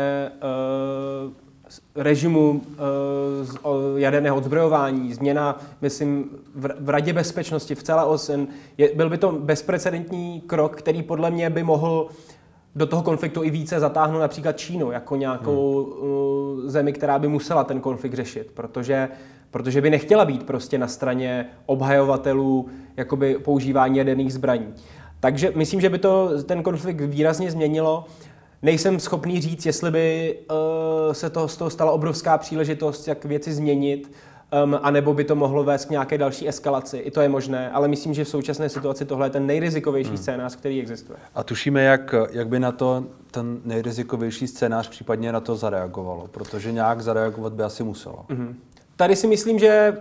uh, 1.26 1.34
režimu 1.96 2.50
uh, 2.52 4.00
jaderného 4.00 4.38
odzbrojování, 4.38 5.14
změna, 5.14 5.60
myslím, 5.82 6.30
v, 6.56 6.70
v 6.80 6.90
Radě 6.90 7.14
bezpečnosti, 7.14 7.76
v 7.76 7.84
celé 7.84 8.04
OSN. 8.04 8.44
Je, 8.78 8.92
byl 8.96 9.10
by 9.10 9.18
to 9.18 9.32
bezprecedentní 9.32 10.42
krok, 10.42 10.76
který 10.76 11.04
podle 11.04 11.32
mě 11.32 11.50
by 11.50 11.64
mohl 11.64 12.10
do 12.78 12.86
toho 12.86 13.04
konfliktu 13.04 13.44
i 13.44 13.50
více 13.50 13.80
zatáhnout 13.80 14.20
například 14.20 14.58
Čínu 14.58 14.92
jako 14.92 15.16
nějakou 15.16 15.94
hmm. 16.62 16.70
zemi, 16.70 16.94
která 16.94 17.20
by 17.20 17.28
musela 17.28 17.64
ten 17.64 17.80
konflikt 17.80 18.14
řešit, 18.14 18.52
protože, 18.54 19.10
protože 19.52 19.82
by 19.82 19.90
nechtěla 19.90 20.26
být 20.26 20.44
prostě 20.44 20.78
na 20.78 20.88
straně 20.88 21.46
obhajovatelů 21.66 22.68
jakoby 22.98 23.38
používání 23.44 23.98
jaderných 23.98 24.34
zbraní. 24.34 24.74
Takže 25.20 25.52
myslím, 25.56 25.82
že 25.82 25.90
by 25.90 25.98
to 26.00 26.44
ten 26.44 26.64
konflikt 26.64 27.02
výrazně 27.02 27.52
změnilo. 27.52 28.06
Nejsem 28.62 29.00
schopný 29.00 29.42
říct, 29.42 29.66
jestli 29.66 29.92
by 29.92 30.38
uh, 30.52 31.14
se 31.14 31.30
to, 31.30 31.48
z 31.48 31.58
toho 31.58 31.70
stala 31.70 31.92
obrovská 31.92 32.38
příležitost, 32.38 33.08
jak 33.08 33.26
věci 33.26 33.54
změnit. 33.54 34.12
Um, 34.64 34.80
anebo 34.82 35.14
by 35.14 35.24
to 35.24 35.36
mohlo 35.36 35.64
vést 35.64 35.86
k 35.86 35.90
nějaké 35.90 36.18
další 36.18 36.48
eskalaci. 36.48 36.98
I 36.98 37.12
to 37.12 37.22
je 37.22 37.30
možné, 37.30 37.72
ale 37.72 37.88
myslím, 37.88 38.14
že 38.14 38.24
v 38.24 38.30
současné 38.30 38.70
situaci 38.70 39.06
tohle 39.06 39.26
je 39.26 39.30
ten 39.32 39.46
nejrizikovější 39.46 40.10
hmm. 40.10 40.18
scénář, 40.18 40.56
který 40.56 40.82
existuje. 40.82 41.18
A 41.36 41.44
tušíme, 41.44 41.84
jak, 41.84 42.16
jak 42.32 42.48
by 42.48 42.60
na 42.60 42.72
to 42.72 43.04
ten 43.32 43.60
nejrizikovější 43.66 44.48
scénář 44.48 44.90
případně 44.90 45.32
na 45.32 45.40
to 45.40 45.56
zareagovalo, 45.56 46.28
protože 46.32 46.72
nějak 46.72 47.02
zareagovat 47.02 47.54
by 47.54 47.64
asi 47.64 47.84
muselo. 47.84 48.26
Hmm. 48.30 48.56
Tady 48.96 49.16
si 49.16 49.28
myslím, 49.28 49.60
že 49.60 49.98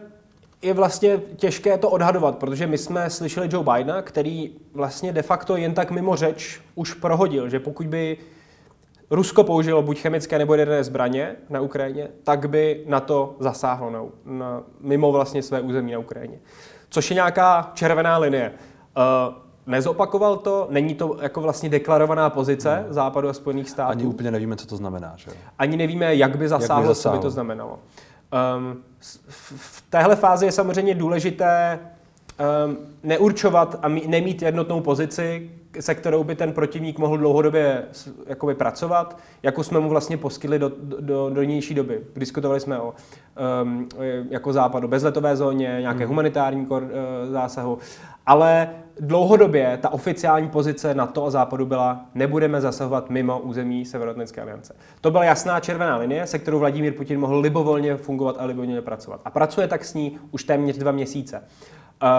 je 0.63 0.75
vlastně 0.75 1.21
těžké 1.37 1.79
to 1.79 1.91
odhadovat, 1.91 2.39
protože 2.39 2.67
my 2.67 2.79
jsme 2.79 3.11
slyšeli 3.11 3.49
Joe 3.53 3.65
Bidena, 3.65 4.03
který 4.03 4.51
vlastně 4.75 5.13
de 5.13 5.23
facto 5.23 5.57
jen 5.57 5.75
tak 5.75 5.91
mimo 5.91 6.17
řeč 6.17 6.61
už 6.75 6.95
prohodil, 6.95 7.49
že 7.49 7.61
pokud 7.61 7.87
by 7.87 8.19
Rusko 9.11 9.45
použilo 9.45 9.83
buď 9.83 9.99
chemické 10.01 10.39
nebo 10.39 10.55
jaderné 10.55 10.85
zbraně 10.85 11.37
na 11.51 11.61
Ukrajině, 11.61 12.09
tak 12.25 12.49
by 12.49 12.85
na 12.87 13.01
to 13.01 13.37
zasáhlo 13.39 13.91
na, 13.91 14.03
na, 14.25 14.63
mimo 14.81 15.13
vlastně 15.13 15.43
své 15.43 15.61
území 15.61 15.93
na 15.93 15.99
Ukrajině. 15.99 16.39
Což 16.89 17.11
je 17.11 17.15
nějaká 17.15 17.71
červená 17.75 18.19
linie. 18.19 18.53
Uh, 18.97 19.35
nezopakoval 19.67 20.37
to, 20.37 20.67
není 20.71 20.95
to 20.95 21.17
jako 21.23 21.41
vlastně 21.41 21.69
deklarovaná 21.69 22.31
pozice 22.31 22.75
hmm. 22.75 22.93
Západu 22.93 23.29
a 23.29 23.33
Spojených 23.33 23.71
států. 23.71 23.91
Ani 23.91 24.07
úplně 24.07 24.31
nevíme, 24.31 24.57
co 24.57 24.67
to 24.67 24.77
znamená. 24.77 25.13
Že? 25.17 25.31
Ani 25.59 25.77
nevíme, 25.77 26.17
jak 26.17 26.39
by 26.39 26.49
zasáhlo, 26.49 26.83
jak 26.83 26.89
by 26.89 26.95
zasáhlo. 26.95 27.19
co 27.19 27.21
by 27.21 27.23
to 27.23 27.31
znamenalo. 27.31 27.79
Um, 28.57 28.83
v 29.57 29.85
téhle 29.91 30.17
fázi 30.17 30.47
je 30.47 30.53
samozřejmě 30.53 30.95
důležité 30.95 31.79
um, 32.69 32.77
neurčovat 33.03 33.79
a 33.83 33.89
nemít 33.89 34.43
jednotnou 34.43 34.81
pozici, 34.81 35.51
se 35.81 35.95
kterou 35.95 36.25
by 36.25 36.35
ten 36.35 36.53
protivník 36.53 36.99
mohl 36.99 37.19
dlouhodobě 37.19 37.85
jakoby 38.27 38.55
pracovat, 38.55 39.19
jako 39.43 39.65
jsme 39.65 39.81
mu 39.81 39.89
vlastně 39.89 40.17
poskytli 40.17 40.59
do, 40.59 40.73
do, 41.01 41.31
do 41.31 41.41
nynější 41.41 41.75
doby. 41.75 42.01
Diskutovali 42.17 42.61
jsme 42.61 42.81
o 42.81 42.95
um, 43.63 43.89
jako 44.31 44.53
západu 44.53 44.89
bezletové 44.89 45.37
zóně, 45.37 45.77
nějaké 45.81 45.99
hmm. 45.99 46.09
humanitární 46.09 46.67
kor, 46.67 46.83
uh, 46.83 46.91
zásahu, 47.33 47.79
ale 48.27 48.71
dlouhodobě 49.01 49.79
ta 49.83 49.89
oficiální 49.89 50.49
pozice 50.49 50.95
na 50.95 51.07
to 51.07 51.25
a 51.25 51.31
západu 51.31 51.67
byla, 51.67 52.07
nebudeme 52.15 52.61
zasahovat 52.61 53.11
mimo 53.11 53.41
území 53.41 53.85
Severoatlantické 53.85 54.43
aliance. 54.43 54.75
To 55.01 55.11
byla 55.11 55.25
jasná 55.25 55.61
červená 55.61 55.97
linie, 55.97 56.27
se 56.27 56.39
kterou 56.39 56.59
Vladimír 56.59 56.93
Putin 56.93 57.21
mohl 57.21 57.39
libovolně 57.41 57.97
fungovat 57.97 58.37
a 58.39 58.45
libovolně 58.45 58.81
pracovat. 58.81 59.21
A 59.25 59.31
pracuje 59.31 59.69
tak 59.69 59.85
s 59.85 59.95
ní 59.95 60.19
už 60.31 60.45
téměř 60.45 60.77
dva 60.79 60.93
měsíce. 60.93 61.43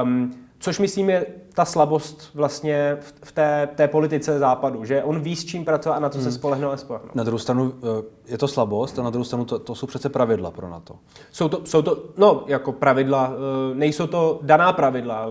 Um, 0.04 0.34
Což 0.60 0.80
myslím 0.80 1.10
je 1.10 1.26
ta 1.54 1.65
slabost 1.65 2.30
vlastně 2.34 2.98
v 3.24 3.32
té, 3.32 3.70
té 3.76 3.88
politice 3.88 4.39
západu, 4.39 4.86
že 4.86 5.04
on 5.04 5.20
ví, 5.20 5.36
s 5.36 5.46
čím 5.46 5.65
pracovat 5.65 5.96
a 5.96 6.00
na 6.00 6.10
to 6.10 6.17
hmm. 6.17 6.26
se 6.26 6.32
spolehnout 6.32 6.74
a 6.74 6.78
spolehnout. 6.78 7.15
Na 7.15 7.24
druhou 7.24 7.39
stranu 7.39 7.74
eh, 7.74 8.04
je 8.28 8.38
to 8.38 8.48
slabost 8.48 9.00
a 9.00 9.04
na 9.04 9.10
druhou 9.10 9.24
stranu 9.24 9.46
to, 9.46 9.60
to 9.60 9.76
jsou 9.76 9.88
přece 9.88 10.10
pravidla 10.10 10.52
pro 10.52 10.70
NATO. 10.70 10.96
Jsou 11.32 11.50
to, 11.50 11.62
jsou 11.65 11.82
to, 11.82 12.04
no, 12.17 12.43
jako 12.48 12.72
pravidla, 12.72 13.32
eh, 13.34 13.76
nejsou 13.76 14.08
to 14.08 14.39
daná 14.41 14.74
pravidla. 14.74 15.26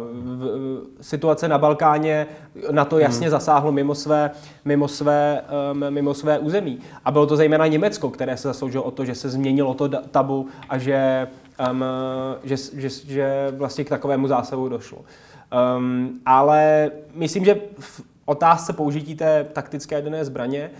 Situace 1.01 1.49
na 1.49 1.59
Balkáně 1.59 2.27
na 2.71 2.85
to 2.85 2.99
jasně 2.99 3.27
hmm. 3.27 3.31
zasáhlo 3.31 3.73
mimo 3.73 3.95
své, 3.95 4.31
mimo, 4.65 4.89
své, 4.89 5.43
mimo 5.91 6.15
své 6.15 6.39
území. 6.39 6.79
A 7.05 7.11
bylo 7.11 7.27
to 7.27 7.37
zejména 7.37 7.67
Německo, 7.67 8.11
které 8.11 8.37
se 8.37 8.49
zasloužilo 8.49 8.85
o 8.85 8.91
to, 8.91 9.05
že 9.05 9.15
se 9.15 9.29
změnilo 9.29 9.75
to 9.75 9.89
tabu 9.89 10.47
a 10.69 10.79
že 10.79 11.27
um, 11.71 11.85
že, 12.45 12.57
že, 12.57 12.89
že 12.89 13.47
vlastně 13.57 13.85
k 13.85 13.89
takovému 13.89 14.29
zásahu 14.29 14.69
došlo. 14.69 14.99
Um, 15.79 16.21
ale 16.27 16.91
myslím, 17.15 17.45
že 17.45 17.61
v 17.79 18.03
otázce 18.25 18.73
použití 18.73 19.15
té 19.15 19.47
taktické 19.53 19.95
jaderné 19.95 20.25
zbraně 20.25 20.71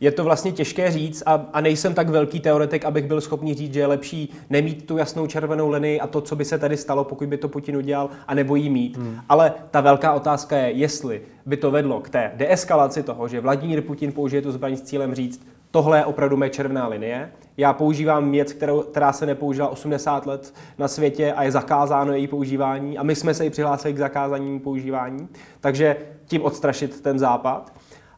je 0.00 0.12
to 0.12 0.24
vlastně 0.24 0.52
těžké 0.52 0.90
říct 0.90 1.22
a, 1.26 1.46
a 1.52 1.60
nejsem 1.60 1.94
tak 1.94 2.08
velký 2.08 2.40
teoretik, 2.40 2.84
abych 2.84 3.06
byl 3.06 3.20
schopný 3.20 3.54
říct, 3.54 3.74
že 3.74 3.80
je 3.80 3.86
lepší 3.86 4.32
nemít 4.50 4.86
tu 4.86 4.96
jasnou 4.96 5.26
červenou 5.26 5.70
linii 5.70 6.00
a 6.00 6.06
to, 6.06 6.20
co 6.20 6.36
by 6.36 6.44
se 6.44 6.58
tady 6.58 6.76
stalo, 6.76 7.04
pokud 7.04 7.28
by 7.28 7.36
to 7.36 7.48
Putin 7.48 7.76
udělal, 7.76 8.10
a 8.28 8.34
nebo 8.34 8.56
jí 8.56 8.70
mít. 8.70 8.96
Hmm. 8.96 9.20
Ale 9.28 9.52
ta 9.70 9.80
velká 9.80 10.12
otázka 10.12 10.56
je, 10.56 10.70
jestli 10.70 11.22
by 11.46 11.56
to 11.56 11.70
vedlo 11.70 12.00
k 12.00 12.10
té 12.10 12.32
deeskalaci 12.34 13.02
toho, 13.02 13.28
že 13.28 13.40
Vladimír 13.40 13.82
Putin 13.82 14.12
použije 14.12 14.42
tu 14.42 14.52
zbraň 14.52 14.76
s 14.76 14.82
cílem 14.82 15.14
říct, 15.14 15.46
tohle 15.76 15.98
je 15.98 16.04
opravdu 16.04 16.36
moje 16.36 16.50
červená 16.50 16.88
linie. 16.88 17.30
Já 17.56 17.72
používám 17.72 18.30
věc, 18.30 18.52
kterou, 18.52 18.82
která 18.82 19.12
se 19.12 19.26
nepoužila 19.26 19.68
80 19.68 20.26
let 20.26 20.54
na 20.78 20.88
světě 20.88 21.32
a 21.32 21.42
je 21.42 21.52
zakázáno 21.52 22.12
její 22.12 22.26
používání 22.26 22.98
a 22.98 23.02
my 23.02 23.14
jsme 23.14 23.34
se 23.34 23.46
i 23.46 23.50
přihlásili 23.50 23.94
k 23.94 23.98
zakázání 23.98 24.60
používání, 24.60 25.28
takže 25.60 25.96
tím 26.26 26.42
odstrašit 26.42 27.00
ten 27.00 27.18
západ. 27.18 27.72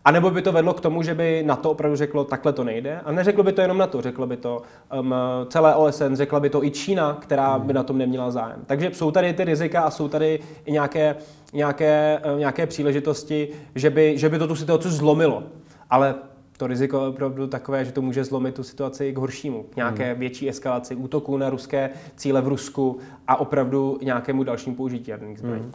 A 0.04 0.10
nebo 0.10 0.30
by 0.30 0.42
to 0.42 0.52
vedlo 0.52 0.74
k 0.74 0.80
tomu, 0.80 1.02
že 1.02 1.14
by 1.14 1.42
na 1.46 1.56
to 1.56 1.70
opravdu 1.70 1.96
řeklo, 1.96 2.24
takhle 2.24 2.52
to 2.52 2.64
nejde. 2.64 3.00
A 3.04 3.12
neřeklo 3.12 3.44
by 3.44 3.52
to 3.52 3.60
jenom 3.60 3.78
na 3.78 3.86
to, 3.86 4.02
řeklo 4.02 4.26
by 4.26 4.36
to 4.36 4.62
um, 5.00 5.14
celé 5.48 5.74
OSN, 5.74 6.14
řekla 6.14 6.40
by 6.40 6.50
to 6.50 6.64
i 6.64 6.70
Čína, 6.70 7.18
která 7.20 7.58
by 7.58 7.72
na 7.72 7.82
tom 7.82 7.98
neměla 7.98 8.30
zájem. 8.30 8.60
Takže 8.66 8.90
jsou 8.92 9.10
tady 9.10 9.32
ty 9.32 9.44
rizika 9.44 9.80
a 9.80 9.90
jsou 9.90 10.08
tady 10.08 10.40
i 10.64 10.72
nějaké, 10.72 11.16
nějaké, 11.52 12.20
nějaké 12.38 12.66
příležitosti, 12.66 13.48
že 13.74 13.90
by, 13.90 14.18
že 14.18 14.28
by 14.28 14.38
to 14.38 14.46
tu 14.46 14.56
situaci 14.56 14.90
zlomilo. 14.90 15.42
Ale 15.90 16.14
to 16.58 16.66
riziko 16.66 17.02
je 17.02 17.08
opravdu 17.08 17.46
takové, 17.46 17.84
že 17.84 17.92
to 17.92 18.02
může 18.02 18.24
zlomit 18.24 18.54
tu 18.54 18.62
situaci 18.62 19.12
k 19.12 19.18
horšímu. 19.18 19.62
K 19.62 19.76
nějaké 19.76 20.10
hmm. 20.10 20.20
větší 20.20 20.48
eskalaci 20.48 20.94
útoků 20.94 21.36
na 21.36 21.50
ruské 21.50 21.90
cíle 22.16 22.40
v 22.40 22.48
Rusku 22.48 22.98
a 23.28 23.40
opravdu 23.40 23.98
nějakému 24.02 24.42
dalšímu 24.42 24.76
použití 24.76 25.10
jaderných 25.10 25.38
zbraní. 25.38 25.62
Hmm. 25.62 25.72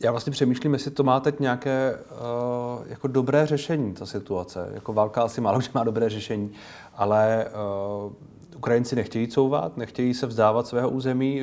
Já 0.00 0.10
vlastně 0.10 0.30
přemýšlím, 0.30 0.72
jestli 0.72 0.90
to 0.90 1.04
má 1.04 1.20
teď 1.20 1.40
nějaké 1.40 1.94
uh, 2.10 2.86
jako 2.86 3.08
dobré 3.08 3.46
řešení, 3.46 3.92
ta 3.92 4.06
situace. 4.06 4.68
Jako 4.74 4.92
válka 4.92 5.22
asi 5.22 5.40
málo 5.40 5.60
že 5.60 5.70
má 5.74 5.84
dobré 5.84 6.08
řešení, 6.08 6.50
ale 6.94 7.46
uh, 8.06 8.12
Ukrajinci 8.56 8.96
nechtějí 8.96 9.28
couvat, 9.28 9.76
nechtějí 9.76 10.14
se 10.14 10.26
vzdávat 10.26 10.66
svého 10.66 10.90
území. 10.90 11.42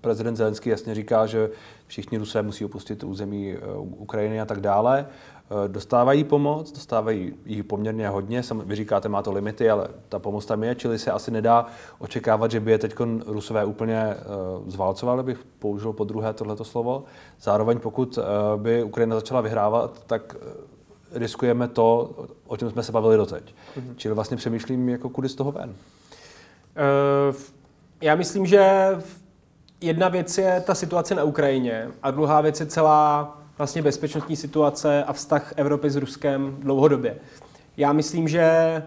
Prezident 0.00 0.36
Zelenský 0.36 0.70
jasně 0.70 0.94
říká, 0.94 1.26
že 1.26 1.50
všichni 1.86 2.18
Rusé 2.18 2.42
musí 2.42 2.64
opustit 2.64 3.04
území 3.04 3.56
Ukrajiny 3.76 4.40
a 4.40 4.44
tak 4.44 4.60
dále. 4.60 5.06
Eh, 5.50 5.68
dostávají 5.68 6.24
pomoc, 6.24 6.72
dostávají 6.72 7.34
ji 7.46 7.62
poměrně 7.62 8.08
hodně, 8.08 8.42
vy 8.64 8.76
říkáte, 8.76 9.08
má 9.08 9.22
to 9.22 9.32
limity, 9.32 9.70
ale 9.70 9.88
ta 10.08 10.18
pomoc 10.18 10.46
tam 10.46 10.64
je, 10.64 10.74
čili 10.74 10.98
se 10.98 11.10
asi 11.10 11.30
nedá 11.30 11.66
očekávat, 11.98 12.50
že 12.50 12.60
by 12.60 12.70
je 12.70 12.78
teď 12.78 12.94
Rusové 13.26 13.64
úplně 13.64 14.14
uh, 14.14 14.68
zválcovali, 14.70 15.22
bych 15.22 15.38
použil 15.58 15.92
po 15.92 16.04
druhé 16.04 16.32
tohleto 16.32 16.64
slovo. 16.64 17.04
Zároveň 17.40 17.78
pokud 17.78 18.18
uh, 18.18 18.24
by 18.62 18.82
Ukrajina 18.82 19.16
začala 19.16 19.40
vyhrávat, 19.40 20.02
tak 20.06 20.34
uh, 20.34 21.18
riskujeme 21.18 21.68
to, 21.68 22.10
o 22.46 22.56
čem 22.56 22.70
jsme 22.70 22.82
se 22.82 22.92
bavili 22.92 23.16
doteď. 23.16 23.44
Mm-hmm. 23.44 23.94
Čili 23.96 24.14
vlastně 24.14 24.36
přemýšlím, 24.36 24.88
jako 24.88 25.08
kudy 25.08 25.28
z 25.28 25.34
toho 25.34 25.52
ven. 25.52 25.70
Uh, 25.70 27.36
já 28.00 28.14
myslím, 28.14 28.46
že 28.46 28.90
jedna 29.80 30.08
věc 30.08 30.38
je 30.38 30.62
ta 30.66 30.74
situace 30.74 31.14
na 31.14 31.24
Ukrajině 31.24 31.90
a 32.02 32.10
druhá 32.10 32.40
věc 32.40 32.60
je 32.60 32.66
celá 32.66 33.43
vlastně 33.58 33.82
bezpečnostní 33.82 34.36
situace 34.36 35.04
a 35.04 35.12
vztah 35.12 35.52
Evropy 35.56 35.90
s 35.90 35.96
Ruskem 35.96 36.56
dlouhodobě. 36.60 37.16
Já 37.76 37.92
myslím, 37.92 38.28
že 38.28 38.82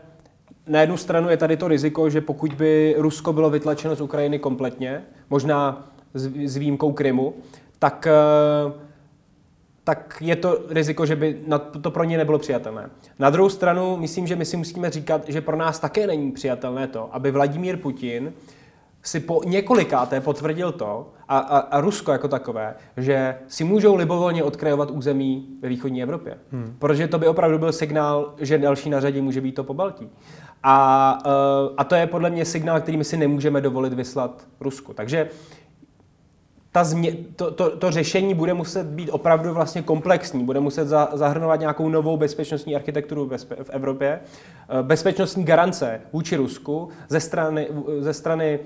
na 0.68 0.82
jednu 0.82 0.98
stranu 0.98 1.30
je 1.30 1.38
tady 1.38 1.58
to 1.58 1.68
riziko, 1.68 2.10
že 2.10 2.22
pokud 2.22 2.54
by 2.54 2.96
Rusko 2.98 3.34
bylo 3.34 3.50
vytlačeno 3.50 3.96
z 3.96 4.02
Ukrajiny 4.02 4.40
kompletně, 4.40 5.04
možná 5.30 5.88
s 6.46 6.58
výjimkou 6.58 6.92
Krymu, 6.92 7.34
tak, 7.80 8.08
eh, 8.08 8.72
tak 9.84 10.18
je 10.22 10.36
to 10.36 10.60
riziko, 10.70 11.06
že 11.06 11.16
by 11.16 11.40
to 11.82 11.92
pro 11.92 12.04
ně 12.04 12.18
nebylo 12.18 12.40
přijatelné. 12.40 12.90
Na 13.20 13.30
druhou 13.30 13.50
stranu, 13.50 13.98
myslím, 13.98 14.28
že 14.28 14.36
my 14.36 14.46
si 14.46 14.58
musíme 14.58 14.90
říkat, 14.90 15.22
že 15.28 15.42
pro 15.42 15.58
nás 15.58 15.80
také 15.80 16.08
není 16.08 16.32
přijatelné 16.32 16.88
to, 16.88 17.16
aby 17.16 17.32
Vladimír 17.32 17.78
Putin 17.78 18.34
si 19.04 19.20
po 19.20 19.42
několikáté 19.46 20.22
potvrdil 20.22 20.72
to, 20.72 21.10
a, 21.28 21.38
a, 21.38 21.58
a 21.58 21.82
Rusko 21.82 22.12
jako 22.12 22.28
takové, 22.28 22.76
že 22.98 23.38
si 23.48 23.64
můžou 23.64 23.96
libovolně 23.96 24.44
odkrajovat 24.44 24.92
území 24.92 25.48
ve 25.62 25.70
východní 25.70 26.04
Evropě. 26.04 26.38
Hmm. 26.52 26.76
Protože 26.80 27.08
to 27.08 27.20
by 27.20 27.28
opravdu 27.28 27.60
byl 27.60 27.72
signál, 27.72 28.34
že 28.38 28.58
další 28.58 28.90
na 28.90 29.00
řadě 29.00 29.22
může 29.22 29.42
být 29.42 29.52
to 29.52 29.64
po 29.64 29.74
Baltí. 29.74 30.10
A, 30.64 31.18
uh, 31.26 31.74
a 31.78 31.84
to 31.84 31.96
je 31.96 32.08
podle 32.08 32.30
mě 32.30 32.46
signál, 32.46 32.82
který 32.82 32.98
my 32.98 33.04
si 33.04 33.18
nemůžeme 33.18 33.62
dovolit 33.62 33.94
vyslat 33.94 34.48
Rusku. 34.60 34.94
Takže 34.94 35.30
ta 36.72 36.84
změ, 36.84 37.16
to, 37.36 37.52
to, 37.52 37.78
to 37.78 37.92
řešení 37.92 38.34
bude 38.34 38.54
muset 38.54 38.88
být 38.88 39.10
opravdu 39.10 39.54
vlastně 39.54 39.82
komplexní, 39.82 40.46
bude 40.46 40.60
muset 40.60 40.88
za, 40.88 41.10
zahrnovat 41.14 41.60
nějakou 41.60 41.90
novou 41.90 42.18
bezpečnostní 42.18 42.76
architekturu 42.76 43.26
bezpe, 43.26 43.56
v 43.64 43.70
Evropě, 43.70 44.20
eh, 44.70 44.84
bezpečnostní 44.84 45.44
garance 45.44 46.02
vůči 46.14 46.36
Rusku 46.36 46.90
ze 47.10 47.20
strany, 47.20 47.68
ze 48.00 48.14
strany 48.14 48.60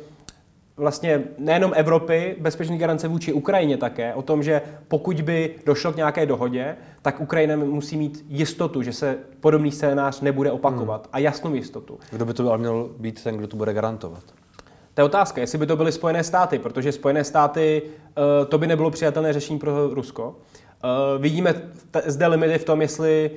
vlastně 0.81 1.23
nejenom 1.37 1.71
Evropy, 1.75 2.35
bezpečný 2.39 2.77
garance 2.77 3.07
vůči 3.07 3.33
Ukrajině 3.33 3.77
také, 3.77 4.13
o 4.13 4.21
tom, 4.21 4.43
že 4.43 4.61
pokud 4.87 5.21
by 5.21 5.55
došlo 5.65 5.93
k 5.93 5.95
nějaké 5.95 6.25
dohodě, 6.25 6.75
tak 7.01 7.21
Ukrajina 7.21 7.55
musí 7.55 7.97
mít 7.97 8.25
jistotu, 8.29 8.81
že 8.81 8.93
se 8.93 9.17
podobný 9.39 9.71
scénář 9.71 10.21
nebude 10.21 10.51
opakovat 10.51 11.01
hmm. 11.01 11.09
a 11.13 11.19
jasnou 11.19 11.55
jistotu. 11.55 11.99
Kdo 12.11 12.25
by 12.25 12.33
to 12.33 12.49
ale 12.49 12.57
měl 12.57 12.89
být 12.99 13.23
ten, 13.23 13.37
kdo 13.37 13.47
to 13.47 13.57
bude 13.57 13.73
garantovat? 13.73 14.23
To 14.93 15.01
je 15.01 15.05
otázka, 15.05 15.41
jestli 15.41 15.57
by 15.57 15.65
to 15.65 15.75
byly 15.75 15.91
Spojené 15.91 16.23
státy, 16.23 16.59
protože 16.59 16.91
Spojené 16.91 17.23
státy, 17.23 17.81
eh, 17.81 18.45
to 18.45 18.57
by 18.57 18.67
nebylo 18.67 18.91
přijatelné 18.91 19.33
řešení 19.33 19.59
pro 19.59 19.87
Rusko. 19.87 20.35
Eh, 20.35 20.87
vidíme 21.19 21.53
zde 22.05 22.27
limity 22.27 22.57
v 22.57 22.63
tom, 22.63 22.81
jestli 22.81 23.31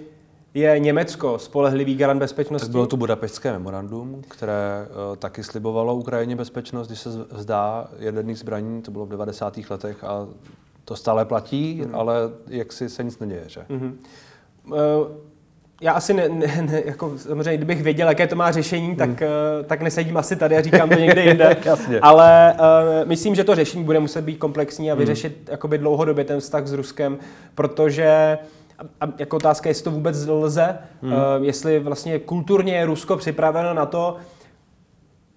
je 0.54 0.78
Německo 0.78 1.38
spolehlivý 1.38 1.94
garant 1.94 2.20
bezpečnosti? 2.20 2.66
Tak 2.66 2.72
bylo 2.72 2.86
tu 2.86 2.96
Budapešťské 2.96 3.52
memorandum, 3.52 4.22
které 4.28 4.86
uh, 5.10 5.16
taky 5.16 5.44
slibovalo 5.44 5.94
Ukrajině 5.94 6.36
bezpečnost, 6.36 6.86
když 6.86 7.00
se 7.00 7.08
vzdá 7.30 7.88
jaderných 7.98 8.38
zbraní, 8.38 8.82
to 8.82 8.90
bylo 8.90 9.06
v 9.06 9.08
90. 9.08 9.58
letech 9.70 10.04
a 10.04 10.26
to 10.84 10.96
stále 10.96 11.24
platí, 11.24 11.82
mm. 11.86 11.94
ale 11.94 12.14
jak 12.48 12.72
si 12.72 12.88
se 12.88 13.04
nic 13.04 13.18
neděje, 13.18 13.44
že? 13.46 13.60
Mm-hmm. 13.70 13.92
Uh, 14.66 14.76
já 15.80 15.92
asi 15.92 16.14
ne, 16.14 16.28
ne, 16.28 16.62
ne, 16.62 16.82
jako 16.84 17.18
samozřejmě, 17.18 17.56
kdybych 17.56 17.82
věděl, 17.82 18.08
jaké 18.08 18.26
to 18.26 18.36
má 18.36 18.52
řešení, 18.52 18.86
hmm. 18.86 18.96
tak, 18.96 19.10
uh, 19.10 19.66
tak 19.66 19.82
nesedím 19.82 20.16
asi 20.16 20.36
tady 20.36 20.56
a 20.56 20.62
říkám 20.62 20.88
to 20.88 20.98
někde 20.98 21.24
jinde. 21.24 21.56
Ale 22.02 22.54
uh, 22.58 23.08
myslím, 23.08 23.34
že 23.34 23.44
to 23.44 23.54
řešení 23.54 23.84
bude 23.84 24.00
muset 24.00 24.22
být 24.22 24.36
komplexní 24.36 24.90
a 24.90 24.94
hmm. 24.94 24.98
vyřešit 24.98 25.36
hmm. 25.36 25.46
jakoby 25.50 25.78
dlouhodobě 25.78 26.24
ten 26.24 26.40
vztah 26.40 26.66
s 26.66 26.72
Ruskem, 26.72 27.18
protože 27.54 28.38
a 29.00 29.04
jako 29.18 29.36
otázka, 29.36 29.68
jestli 29.68 29.84
to 29.84 29.90
vůbec 29.90 30.26
lze, 30.26 30.78
hmm. 31.02 31.12
uh, 31.12 31.18
jestli 31.40 31.80
vlastně 31.80 32.18
kulturně 32.18 32.76
je 32.76 32.86
Rusko 32.86 33.16
připraveno 33.16 33.74
na 33.74 33.86
to 33.86 34.16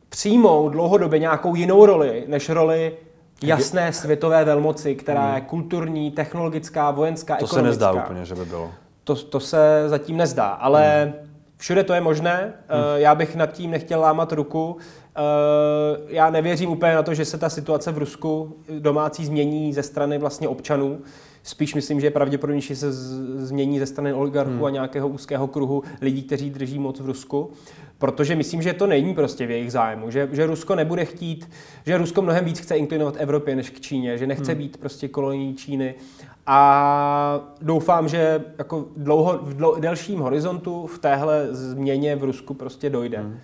přijmout 0.09 0.69
dlouhodobě 0.69 1.19
nějakou 1.19 1.55
jinou 1.55 1.85
roli, 1.85 2.23
než 2.27 2.49
roli 2.49 2.97
jasné 3.43 3.93
světové 3.93 4.45
velmoci, 4.45 4.95
která 4.95 5.25
hmm. 5.25 5.35
je 5.35 5.41
kulturní, 5.41 6.11
technologická, 6.11 6.91
vojenská, 6.91 7.35
to 7.35 7.45
ekonomická. 7.45 7.55
To 7.55 7.63
se 7.63 7.69
nezdá 7.69 8.03
úplně, 8.03 8.25
že 8.25 8.35
by 8.35 8.45
bylo. 8.45 8.71
To, 9.03 9.15
to 9.15 9.39
se 9.39 9.83
zatím 9.87 10.17
nezdá, 10.17 10.47
ale 10.47 11.03
hmm. 11.03 11.29
všude 11.57 11.83
to 11.83 11.93
je 11.93 12.01
možné. 12.01 12.53
Hmm. 12.69 12.81
Já 12.95 13.15
bych 13.15 13.35
nad 13.35 13.51
tím 13.51 13.71
nechtěl 13.71 13.99
lámat 13.99 14.31
ruku. 14.31 14.77
Eh, 15.17 15.99
já 16.07 16.29
nevěřím 16.29 16.69
úplně 16.69 16.95
na 16.95 17.03
to, 17.03 17.13
že 17.13 17.25
se 17.25 17.37
ta 17.37 17.49
situace 17.49 17.91
v 17.91 17.97
Rusku 17.97 18.57
domácí 18.79 19.25
změní 19.25 19.73
ze 19.73 19.83
strany 19.83 20.17
vlastně 20.17 20.47
občanů. 20.47 20.99
Spíš 21.43 21.75
myslím, 21.75 21.99
že 21.99 22.07
je 22.07 22.11
pravděpodobnější 22.11 22.75
se 22.75 22.91
změní 22.91 23.79
ze 23.79 23.85
strany 23.85 24.13
oligarchů 24.13 24.53
hmm. 24.53 24.65
a 24.65 24.69
nějakého 24.69 25.07
úzkého 25.07 25.47
kruhu 25.47 25.83
lidí, 26.01 26.23
kteří 26.23 26.49
drží 26.49 26.79
moc 26.79 26.99
v 26.99 27.05
Rusku. 27.05 27.51
Protože 27.97 28.35
myslím, 28.35 28.61
že 28.61 28.73
to 28.73 28.87
není 28.87 29.13
prostě 29.13 29.47
v 29.47 29.51
jejich 29.51 29.71
zájmu, 29.71 30.11
že, 30.11 30.29
že 30.31 30.45
Rusko 30.45 30.75
nebude 30.75 31.05
chtít, 31.05 31.49
že 31.85 31.97
Rusko 31.97 32.21
mnohem 32.21 32.45
víc 32.45 32.59
chce 32.59 32.77
inklinovat 32.77 33.15
Evropě 33.17 33.55
než 33.55 33.69
k 33.69 33.79
Číně, 33.79 34.17
že 34.17 34.27
nechce 34.27 34.51
hmm. 34.51 34.61
být 34.61 34.77
prostě 34.77 35.07
kolonií 35.07 35.55
Číny 35.55 35.95
a 36.47 37.53
doufám, 37.61 38.07
že 38.07 38.43
jako 38.57 38.85
dlouho, 38.97 39.39
v 39.41 39.53
dlou, 39.53 39.79
delším 39.79 40.19
horizontu 40.19 40.87
v 40.87 40.99
téhle 40.99 41.47
změně 41.51 42.15
v 42.15 42.23
Rusku 42.23 42.53
prostě 42.53 42.89
dojde. 42.89 43.17
Hmm. 43.17 43.37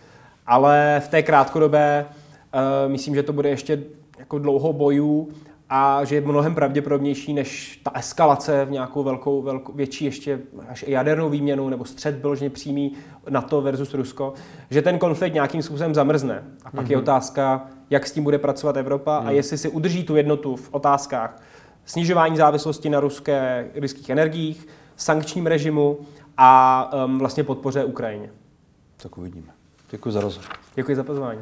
Ale 0.48 1.02
v 1.06 1.08
té 1.08 1.24
krátkodobé 1.24 2.06
uh, 2.06 2.92
myslím, 2.92 3.16
že 3.16 3.24
to 3.24 3.34
bude 3.34 3.50
ještě 3.50 3.84
jako 4.20 4.40
dlouho 4.40 4.74
bojů 4.74 5.30
a 5.70 6.04
že 6.04 6.16
je 6.16 6.22
mnohem 6.22 6.56
pravděpodobnější 6.56 7.34
než 7.34 7.80
ta 7.84 7.92
eskalace 7.96 8.66
v 8.66 8.72
nějakou 8.72 9.04
velkou, 9.04 9.42
velkou 9.42 9.74
větší 9.74 10.06
ještě 10.06 10.40
až 10.70 10.86
jadernou 10.88 11.30
výměnu 11.30 11.70
nebo 11.70 11.86
střed 11.86 12.22
vyloženě 12.22 12.50
přímý 12.50 12.92
NATO 13.30 13.62
versus 13.62 13.94
Rusko, 13.94 14.34
že 14.70 14.82
ten 14.82 15.00
konflikt 15.00 15.34
nějakým 15.34 15.62
způsobem 15.62 15.96
zamrzne. 15.96 16.44
A 16.66 16.72
pak 16.72 16.86
mm-hmm. 16.86 16.90
je 16.90 16.98
mhm. 16.98 17.04
otázka, 17.04 17.68
jak 17.90 18.08
s 18.08 18.12
tím 18.12 18.24
bude 18.24 18.38
pracovat 18.38 18.78
Evropa 18.78 19.20
mm. 19.20 19.26
a 19.26 19.30
mhm. 19.30 19.36
jestli 19.36 19.58
si 19.58 19.70
udrží 19.70 20.04
tu 20.04 20.16
jednotu 20.16 20.56
v 20.56 20.70
otázkách 20.72 21.42
snižování 21.86 22.38
závislosti 22.38 22.90
na 22.90 23.00
ruské, 23.00 23.68
ruských 23.82 24.10
energiích, 24.10 24.68
sankčním 24.96 25.48
režimu 25.48 25.98
a 26.38 26.92
um, 27.06 27.20
vlastně 27.20 27.44
podpoře 27.44 27.86
Ukrajině. 27.86 28.30
Tak 28.98 29.18
uvidíme. 29.18 29.48
Děkuji 29.94 30.12
za 30.12 30.22
rozhovor. 30.22 30.50
Děkuji 30.76 30.96
za 30.96 31.04
pozvání. 31.04 31.42